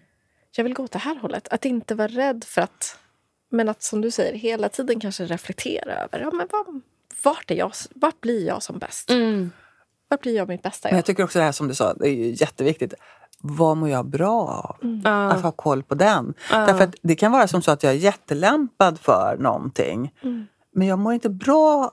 [0.55, 1.47] jag vill gå åt det här hållet.
[1.47, 2.97] Att inte vara rädd för att...
[3.49, 6.81] Men att som du säger, hela tiden kanske reflektera över ja, men vad,
[7.23, 9.09] vart, är jag, vart blir jag som bäst?
[9.09, 9.51] Mm.
[10.09, 10.97] Vart blir jag mitt bästa men jag?
[10.97, 12.93] jag tycker också det här som du sa, det är jätteviktigt.
[13.39, 15.01] Vad mår jag bra av?
[15.03, 15.31] Ja.
[15.31, 16.33] Att ha koll på den.
[16.49, 20.13] Därför att det kan vara som så att jag är jättelämpad för någonting.
[20.75, 21.91] Men jag mår inte bra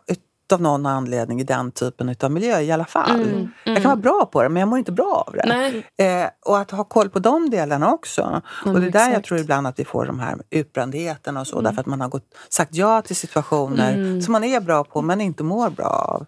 [0.52, 3.48] av någon anledning i den typen av miljö i alla fall.
[3.64, 6.04] Jag kan vara bra på det men jag mår inte bra av det.
[6.04, 8.42] Eh, och att ha koll på de delarna också.
[8.64, 11.60] och det är där jag tror ibland att vi får de här utbrändheten och så.
[11.60, 15.20] Därför att man har gått, sagt ja till situationer som man är bra på men
[15.20, 16.26] inte mår bra av.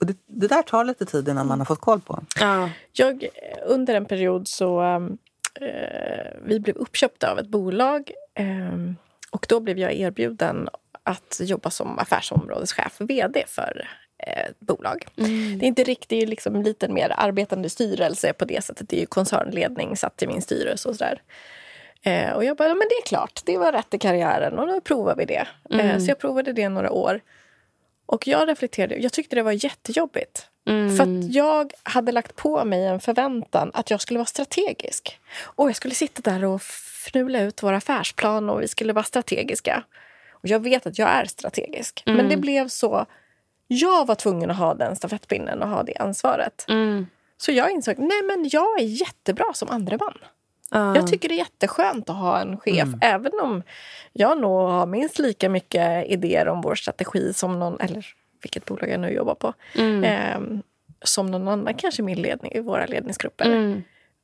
[0.00, 2.22] Och det, det där tar lite tid innan man har fått koll på.
[2.40, 2.70] Ja.
[2.92, 3.28] Jag,
[3.66, 4.82] under en period så...
[4.82, 5.18] um,
[5.60, 8.10] eh, vi blev uppköpta av ett bolag.
[8.34, 8.96] ehm,
[9.30, 10.68] och då blev jag erbjuden
[11.08, 13.88] att jobba som affärsområdeschef, vd för
[14.18, 15.06] eh, bolag.
[15.16, 15.58] Mm.
[15.58, 18.88] Det är inte riktigt liksom, lite mer arbetande styrelse på det sättet.
[18.88, 21.22] Det är ju koncernledning satt i min styrelse och sådär.
[22.02, 24.80] Eh, och jag bara, men det är klart, det var rätt i karriären och då
[24.80, 25.46] provar vi det.
[25.70, 25.86] Eh, mm.
[25.86, 27.20] Eh, så jag provade det några år.
[28.06, 30.46] Och jag reflekterade, jag tyckte det var jättejobbigt.
[30.68, 30.96] Mm.
[30.96, 35.20] För jag hade lagt på mig en förväntan att jag skulle vara strategisk.
[35.42, 39.84] Och jag skulle sitta där och fnula ut vår affärsplan och vi skulle vara strategiska.
[40.48, 42.02] Jag vet att jag är strategisk.
[42.06, 42.16] Mm.
[42.16, 43.06] Men det blev så...
[43.66, 46.64] Jag var tvungen att ha den stafettpinnen och ha det ansvaret.
[46.68, 47.06] Mm.
[47.38, 50.14] Så jag insåg nej men jag är jättebra som andre man.
[50.74, 50.96] Uh.
[50.96, 52.98] Jag tycker det är jätteskönt att ha en chef, mm.
[53.02, 53.62] även om
[54.12, 58.06] jag nog har minst lika mycket idéer om vår strategi som någon, eller
[58.42, 60.04] vilket bolag jag nu jobbar på, mm.
[60.04, 60.60] eh,
[61.02, 63.46] som någon annan kanske min ledning i våra ledningsgrupper.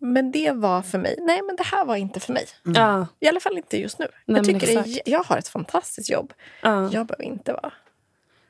[0.05, 2.47] Men det var för mig, nej men det här var inte för mig.
[2.67, 3.07] Mm.
[3.21, 4.07] I alla fall inte just nu.
[4.27, 6.33] Nej, jag tycker det, jag har ett fantastiskt jobb.
[6.67, 6.89] Uh.
[6.93, 7.73] Jag behöver inte vara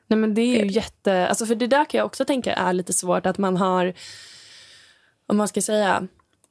[0.07, 2.73] Nej men det är ju jätte, alltså för det där kan jag också tänka är
[2.73, 3.93] lite svårt att man har,
[5.27, 6.07] om man ska säga,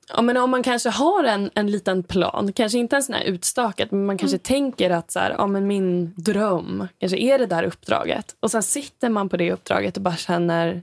[0.08, 3.24] Ja, men om man kanske har en, en liten plan, kanske inte en sån här
[3.24, 4.42] utstakad men man kanske mm.
[4.42, 8.36] tänker att så här, ja, men min dröm kanske är det där uppdraget.
[8.40, 10.82] Och sen sitter man på det uppdraget och bara känner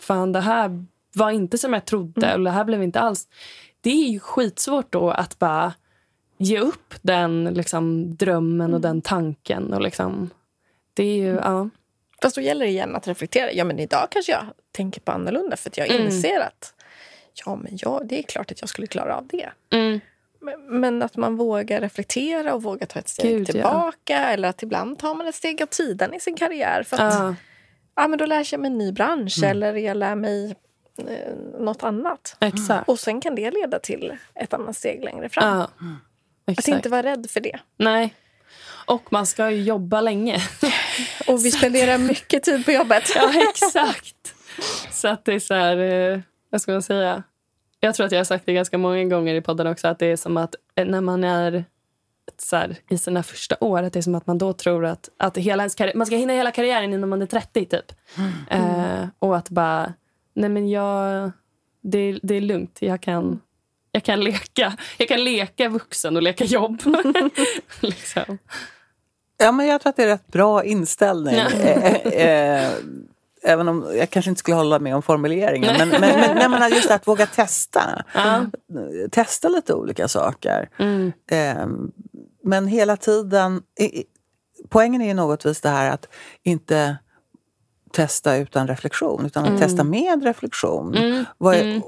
[0.00, 0.84] fan det här
[1.14, 2.40] var inte som jag trodde mm.
[2.40, 3.28] och det här blev inte alls.
[3.80, 5.72] Det är ju skitsvårt då att bara
[6.38, 8.82] ge upp den liksom, drömmen och mm.
[8.82, 9.72] den tanken.
[9.72, 10.30] Och liksom,
[10.94, 11.68] det är ju, ja.
[12.22, 13.52] Fast då gäller det igen att reflektera.
[13.52, 16.06] Ja, men idag kanske jag tänker på annorlunda för att jag mm.
[16.06, 16.74] inser att
[17.46, 19.48] ja, men ja, det är klart att jag skulle klara av det.
[19.70, 20.00] Mm.
[20.40, 24.12] Men, men, att man vågar reflektera och vågar ta ett steg Gud, tillbaka.
[24.12, 24.18] Ja.
[24.18, 26.82] Eller att ibland tar man ett steg åt sidan i sin karriär.
[26.82, 27.32] För att uh.
[27.94, 29.50] ja, men då lär jag mig en ny bransch mm.
[29.50, 30.54] eller jag lär mig
[30.98, 32.36] eh, något annat.
[32.40, 32.88] Exakt.
[32.88, 35.60] Och sen kan det leda till ett annat steg längre fram.
[35.60, 35.66] Uh.
[36.46, 37.58] Att inte vara rädd för det.
[37.76, 38.14] Nej.
[38.86, 40.42] Och man ska ju jobba länge.
[41.26, 43.02] och vi spenderar mycket tid på jobbet.
[43.14, 44.34] ja, exakt.
[44.90, 45.76] Så att det är så här...
[45.76, 46.20] Eh,
[46.50, 47.22] vad ska man säga?
[47.80, 49.88] Jag tror att jag har sagt det ganska många gånger i podden också.
[49.88, 51.64] Att det är som att när man är
[52.38, 55.08] så här, i sina första år, att det är som att man då tror att,
[55.16, 57.92] att hela ens man ska hinna hela karriären innan man är 30 typ.
[58.16, 58.32] Mm.
[58.50, 59.92] Eh, och att bara,
[60.38, 61.30] nej men jag,
[61.82, 62.76] det, det är lugnt.
[62.80, 63.40] Jag kan,
[63.92, 64.76] jag kan leka.
[64.98, 66.82] Jag kan leka vuxen och leka jobb.
[67.80, 68.38] liksom.
[69.36, 71.34] Ja, men jag tror att det är rätt bra inställning.
[71.34, 72.72] Eh, eh,
[73.42, 75.74] Även om jag kanske inte skulle hålla med om formuleringen.
[75.78, 78.04] Men, men, men, men just att våga testa.
[78.14, 78.46] Ja.
[79.10, 80.68] Testa lite olika saker.
[80.78, 81.12] Mm.
[81.30, 81.66] Eh,
[82.42, 83.62] men hela tiden...
[84.68, 86.08] Poängen är ju något vis det här att
[86.42, 86.98] inte
[87.92, 89.60] testa utan reflektion, utan att mm.
[89.60, 90.94] testa med reflektion.
[90.94, 91.24] Mm.
[91.40, 91.82] Är, mm.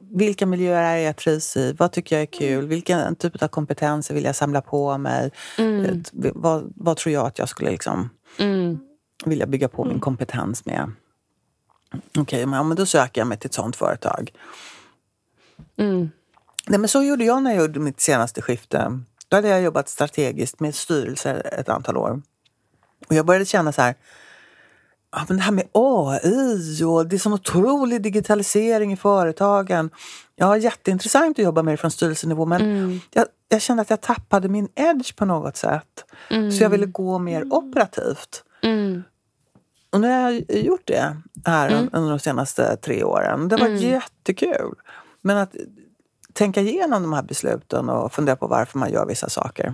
[0.00, 1.72] vilka miljöer är jag trivs i?
[1.72, 2.66] Vad tycker jag är kul?
[2.66, 5.30] Vilken typ av kompetenser vill jag samla på mig?
[5.58, 6.02] Mm.
[6.12, 8.78] Vad, vad, tror jag att jag skulle liksom mm
[9.24, 10.00] vill jag bygga på min mm.
[10.00, 10.92] kompetens med.
[11.92, 14.32] Okej, okay, men, ja, men då söker jag mig till ett sånt företag.
[15.76, 16.10] Mm.
[16.66, 19.00] Nej, men så gjorde jag när jag gjorde mitt senaste skifte.
[19.28, 22.22] Då hade jag jobbat strategiskt med styrelser ett antal år.
[23.08, 23.94] Och jag började känna så här,
[25.16, 29.90] ja, men det här med AI och det är som otrolig digitalisering i företagen.
[30.34, 33.00] Ja, jätteintressant att jobba med det från styrelsenivå men mm.
[33.12, 36.04] jag, jag, kände att jag tappade min edge på något sätt.
[36.30, 36.52] Mm.
[36.52, 38.44] Så jag ville gå mer operativt.
[38.62, 39.02] Mm.
[39.90, 41.90] Och nu har jag gjort det här mm.
[41.92, 43.48] under de senaste tre åren.
[43.48, 43.78] Det var mm.
[43.78, 44.74] jättekul.
[45.22, 45.54] Men att
[46.32, 49.72] tänka igenom de här besluten och fundera på varför man gör vissa saker.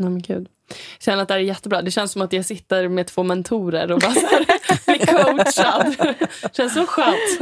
[0.00, 0.48] Nej, men gud.
[0.68, 1.82] Jag känner att det är jättebra.
[1.82, 4.12] Det känns som att jag sitter med två mentorer och bara
[4.86, 5.96] blir coachad.
[6.42, 7.40] Det känns så skönt.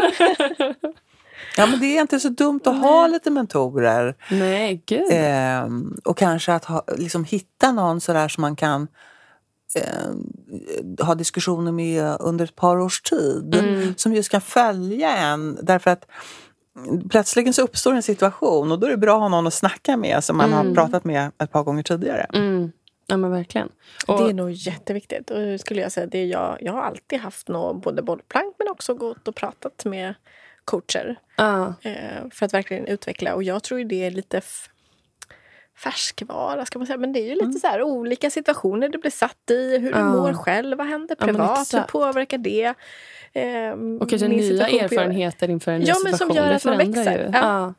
[1.56, 4.14] Ja, men det är inte så dumt att ha lite mentorer.
[4.30, 5.12] Nej, gud.
[5.12, 5.68] Eh,
[6.04, 8.88] och kanske att ha, liksom hitta någon sådär som man kan
[9.74, 13.54] eh, ha diskussioner med under ett par års tid.
[13.54, 13.94] Mm.
[13.96, 15.59] Som just kan följa en.
[15.62, 16.06] Därför att
[17.11, 19.97] plötsligt så uppstår en situation och då är det bra att ha någon att snacka
[19.97, 20.66] med som man mm.
[20.66, 22.26] har pratat med ett par gånger tidigare.
[22.35, 22.72] Mm.
[23.07, 23.68] Ja men verkligen.
[24.07, 25.31] Och, det är nog jätteviktigt.
[25.31, 28.95] Och skulle jag säga, det jag, jag har alltid haft nå, både bollplank men också
[28.95, 30.14] gått och pratat med
[30.64, 31.16] coacher.
[31.41, 31.70] Uh.
[31.83, 33.35] Eh, för att verkligen utveckla.
[33.35, 34.41] Och jag tror det är lite
[35.79, 36.99] färskvara ska man säga.
[36.99, 37.59] Men det är ju lite mm.
[37.59, 39.79] så här, olika situationer du blir satt i.
[39.79, 40.12] Hur du uh.
[40.12, 42.74] mår själv, vad händer privat, ja, hur påverkar det?
[43.35, 46.29] Um, och kanske nya erfarenheter inför en ny ja, situation.
[46.29, 47.31] Men som gör att man växer.
[47.33, 47.66] Ja.
[47.66, 47.72] Uh.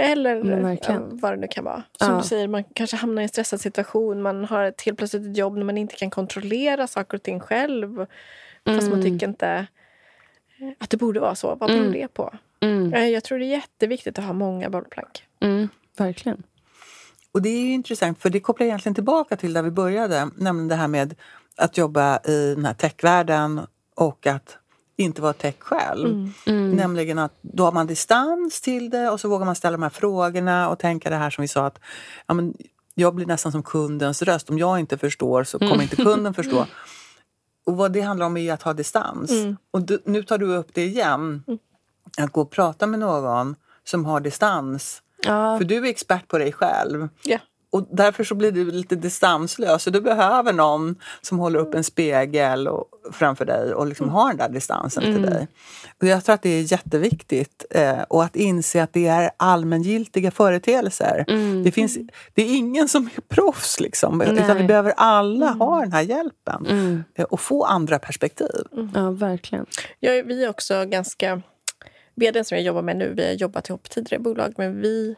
[0.00, 1.82] Eller ja, vad det nu kan vara.
[2.00, 4.22] Som du säger, man kanske hamnar i en stressad situation.
[4.22, 7.40] Man har ett helt plötsligt ett jobb när man inte kan kontrollera saker och ting
[7.40, 8.06] själv.
[8.64, 8.90] Fast mm.
[8.90, 9.66] man tycker inte
[10.78, 11.48] att det borde vara så.
[11.54, 11.92] Vad beror mm.
[11.92, 12.34] det på?
[12.60, 12.94] Mm.
[12.94, 15.24] Eh, jag tror det är jätteviktigt att ha många bollplank.
[15.40, 16.42] Mm, verkligen.
[17.32, 20.74] Och det är intressant för det kopplar egentligen tillbaka till där vi började, nämligen det
[20.74, 21.14] här med
[21.56, 23.60] att jobba i den här techvärlden
[23.94, 24.58] och att
[25.02, 26.32] inte vara tech själv.
[26.46, 26.70] Mm.
[26.70, 29.90] Nämligen att då har man distans till det och så vågar man ställa de här
[29.90, 31.78] frågorna och tänka det här som vi sa att
[32.26, 32.54] ja, men
[32.94, 34.50] jag blir nästan som kundens röst.
[34.50, 36.66] Om jag inte förstår så kommer inte kunden förstå.
[37.66, 39.30] Och vad det handlar om är att ha distans.
[39.70, 41.42] Och du, nu tar du upp det igen.
[42.18, 45.02] Att gå och prata med någon som har distans.
[45.22, 45.58] Ja.
[45.58, 47.08] För du är expert på dig själv.
[47.22, 47.38] Ja.
[47.70, 49.86] Och därför så blir du lite distanslös.
[49.86, 54.28] Och du behöver någon som håller upp en spegel och, framför dig och liksom har
[54.28, 55.48] den där distansen till dig.
[56.00, 57.64] Och jag tror att det är jätteviktigt.
[57.70, 61.24] Eh, och att inse att det är allmängiltiga företeelser.
[61.64, 61.98] Det, finns,
[62.34, 64.20] det är ingen som är proffs liksom.
[64.20, 67.04] Utan vi behöver alla ha den här hjälpen.
[67.14, 68.64] Eh, och få andra perspektiv.
[68.94, 69.66] ja, verkligen.
[70.00, 71.42] Jag, vi är också ganska...
[72.14, 75.16] Vdn som jag jobbar med nu, vi har jobbat ihop tidigare i bolag, men vi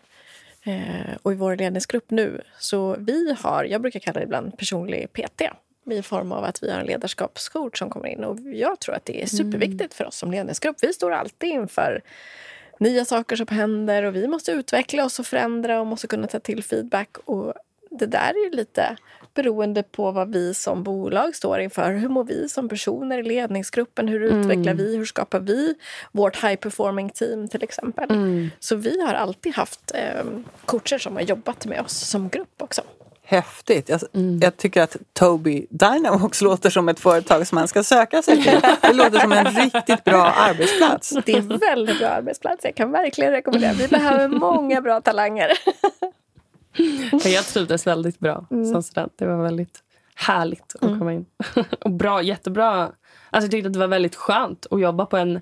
[0.65, 5.13] eh, och i vår ledningsgrupp nu, så vi har, jag brukar kalla det ibland personlig
[5.13, 5.43] PT
[5.91, 8.25] i form av att vi har en ledarskapscoach som kommer in.
[8.25, 10.77] Och jag tror att det är superviktigt för oss som ledningsgrupp.
[10.83, 12.03] Vi står alltid inför
[12.79, 16.41] nya saker som händer och vi måste utveckla oss och förändra och måste kunna ta
[16.41, 17.17] till feedback.
[17.25, 17.55] Och
[17.91, 18.97] det där är lite
[19.43, 21.93] beroende på vad vi som bolag står inför.
[21.93, 24.09] Hur mår vi som personer i ledningsgruppen?
[24.09, 24.97] Hur utvecklar vi?
[24.97, 25.75] Hur skapar vi
[26.13, 28.09] vårt high performing team till exempel?
[28.59, 30.25] Så vi har alltid haft eh,
[30.65, 32.83] coacher som har jobbat med oss som grupp också.
[33.31, 33.89] Häftigt.
[33.89, 34.01] Jag,
[34.43, 38.61] jag tycker att Tobii Dynavox låter som ett företag som man ska söka sig till.
[38.83, 41.17] Det låter som en riktigt bra arbetsplats.
[41.25, 42.65] Det är en väldigt bra arbetsplats.
[42.65, 43.73] Jag kan verkligen rekommendera.
[43.73, 45.51] Vi behöver många bra talanger.
[47.13, 49.13] Ja, Jag trivdes väldigt bra som student.
[49.17, 49.83] Det var väldigt
[50.15, 51.27] härligt att komma in.
[51.81, 52.73] och bra, jättebra.
[52.83, 55.41] Alltså jag tyckte att det var väldigt skönt att jobba på en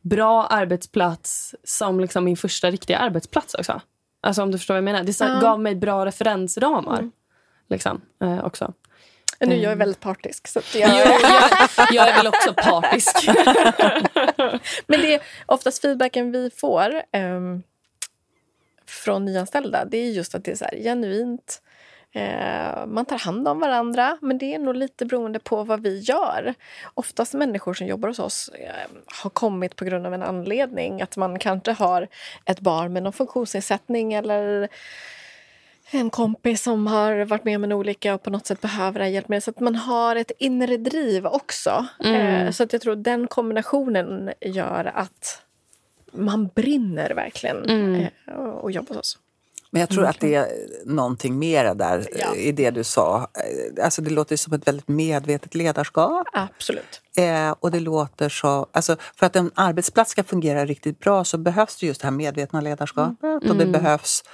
[0.00, 3.80] bra arbetsplats som liksom min första riktiga arbetsplats också.
[4.20, 5.02] Alltså om du förstår vad jag menar.
[5.02, 5.40] Det så, Ja.
[5.40, 7.10] gav mig bra referensramar.
[7.68, 8.72] Liksom, eh, också.
[9.40, 10.48] Nu, jag är väldigt partisk.
[10.48, 11.20] Så att jag, jag,
[11.92, 13.28] jag är väl också partisk.
[14.86, 17.62] Men det är oftast feedbacken vi får ehm,
[18.90, 19.84] från nyanställda.
[19.84, 21.62] Det är just att det är så här genuint.
[22.12, 25.98] Eh, man tar hand om varandra, men det är nog lite beroende på vad vi
[25.98, 26.54] gör.
[26.94, 28.90] Oftast människor som jobbar hos oss eh,
[29.22, 31.02] har kommit på grund av en anledning.
[31.02, 32.08] Att man kanske har
[32.44, 34.68] ett barn med någon funktionsnedsättning eller
[35.90, 39.06] en kompis som har varit med om en olycka och på något sätt behöver här
[39.06, 39.44] hjälpmedlet.
[39.44, 41.86] Så att man har ett inre driv också.
[42.04, 45.42] Eh, så att jag tror den kombinationen gör att
[46.12, 49.18] man brinner verkligen eh, och jobbar hos oss.
[49.72, 50.46] Men jag tror att det är
[50.86, 52.34] någonting mer där Ja.
[52.34, 53.30] i det du sa.
[53.78, 56.26] Eh, Alltså det låter som ett väldigt medvetet ledarskap.
[56.32, 57.00] Absolut.
[57.16, 58.66] Eh, och det låter så...
[58.72, 62.12] Alltså för att en arbetsplats ska fungera riktigt bra så behövs det just det här
[62.12, 63.50] medvetna ledarskapet.
[63.50, 64.24] Och det behövs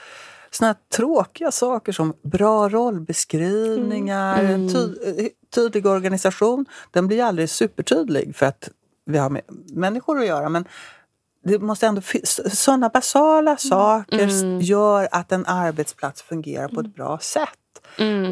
[0.51, 4.79] såna här tråkiga saker som bra rollbeskrivningar, en ty
[5.24, 6.66] eh, tydlig organisation.
[6.91, 8.68] Den blir aldrig supertydlig för att
[9.07, 9.43] vi har med
[9.74, 10.49] människor att göra.
[10.49, 10.64] Men
[11.47, 12.03] det måste ändå
[12.53, 17.49] sådana basala saker gör att en arbetsplats fungerar på ett bra sätt.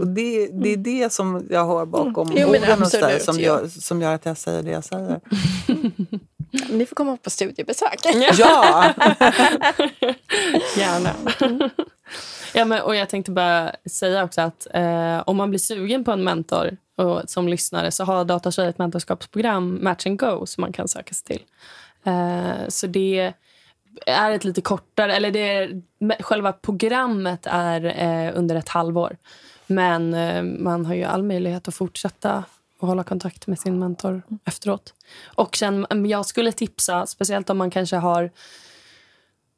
[0.01, 3.41] Och det, det är det som jag hör bakom Jo, men orden dig absolut, som
[3.41, 5.21] gör, som gör att jag säger det jag säger.
[6.71, 8.01] Ni får komma på studiebesök.
[8.39, 8.95] Ja!
[10.77, 11.11] Gärna.
[12.55, 16.13] ja, men, och jag tänkte bara säga också att eh, om man blir sugen på
[16.13, 20.73] en mentor och, som lyssnare så har Datasverige ett mentorskapsprogram, Match and Go, som man
[20.73, 21.43] kan söka sig till.
[22.05, 23.33] Eh, så det
[24.07, 25.17] är ett lite kortare...
[25.17, 25.83] eller det är,
[26.23, 29.17] Själva programmet är eh, under ett halvår.
[29.67, 32.45] Men eh, man har ju all möjlighet att fortsätta
[32.79, 34.95] och hålla kontakt med sin mentor efteråt.
[35.25, 38.31] Och sen, men jag skulle tipsa, speciellt om man kanske har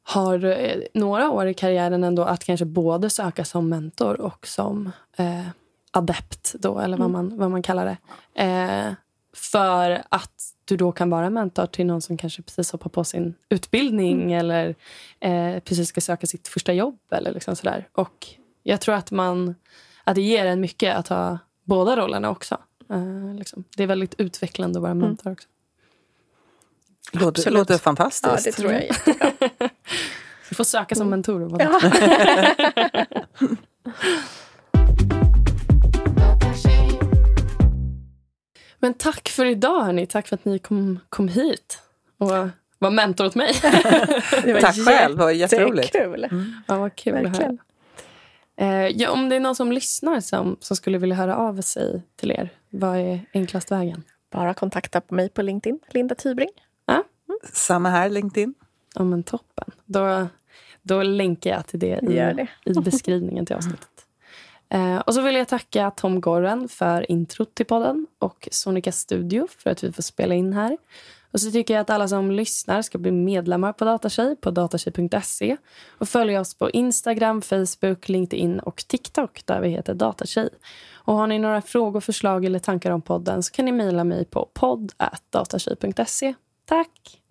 [0.09, 0.57] har
[0.99, 5.47] några år i karriären ändå att kanske både söka som mentor och som eh,
[5.91, 7.97] adept, då, eller vad, man, vad man kallar det.
[8.43, 8.93] Eh,
[9.37, 13.35] för att du då kan vara mentor till någon som kanske precis hoppar på sin
[13.49, 14.75] utbildning eller
[15.21, 16.99] eh, precis ska söka sitt första jobb.
[17.11, 17.89] eller liksom sådär.
[17.93, 18.27] Och
[18.63, 19.55] Jag tror att, man,
[20.05, 22.59] att det ger en mycket att ha båda rollerna också.
[22.91, 23.65] Eh, liksom.
[23.77, 25.49] Det är väldigt utvecklande att vara mentor också.
[27.13, 28.25] Låter, låter fantastiskt.
[28.25, 29.31] Ja, det tror jag jättebra.
[30.49, 31.43] Du får söka som mentor.
[31.43, 33.07] och vara Ja.
[38.87, 40.07] Men tack för idag, hörni.
[40.07, 41.79] Tack för att ni kom, kom hit
[42.19, 42.31] och
[42.79, 43.53] var mentor åt mig.
[44.45, 45.95] Det var Tack själv, det var jätteroligt.
[45.95, 46.29] jättekul.
[46.67, 47.31] ja, vad kul att höra.
[47.31, 47.59] Verkligen.
[48.57, 52.03] Eh, ja, om det är någon som lyssnar som, som skulle vilja höra av sig
[52.17, 54.03] till er, vad är enklast vägen?
[54.33, 56.51] Bara kontakta på mig på LinkedIn, Linda Tybring.
[56.87, 57.05] Ja,
[57.53, 58.55] Samma här, LinkedIn.
[58.95, 59.71] ja men toppen.
[59.85, 60.27] Då,
[60.83, 62.49] då länkar jag till det Gör det.
[62.65, 63.96] i, i beskrivningen till avsnittet.
[64.69, 69.49] Eh, och så vill jag tacka Tom Gorren för introt till podden och Sonica Studio
[69.59, 70.77] för att vi får spela in här.
[71.31, 75.57] Och så tycker jag att alla som lyssnar ska bli medlemmar på Datatjej på datatjej.se
[75.99, 80.49] och följa oss på Instagram, Facebook, LinkedIn och TikTok där vi heter Datatjej.
[80.95, 84.25] Och har ni några frågor, förslag eller tankar om podden så kan ni mejla mig
[84.25, 86.35] på podd.datatjej.se.
[86.65, 87.23] Tack!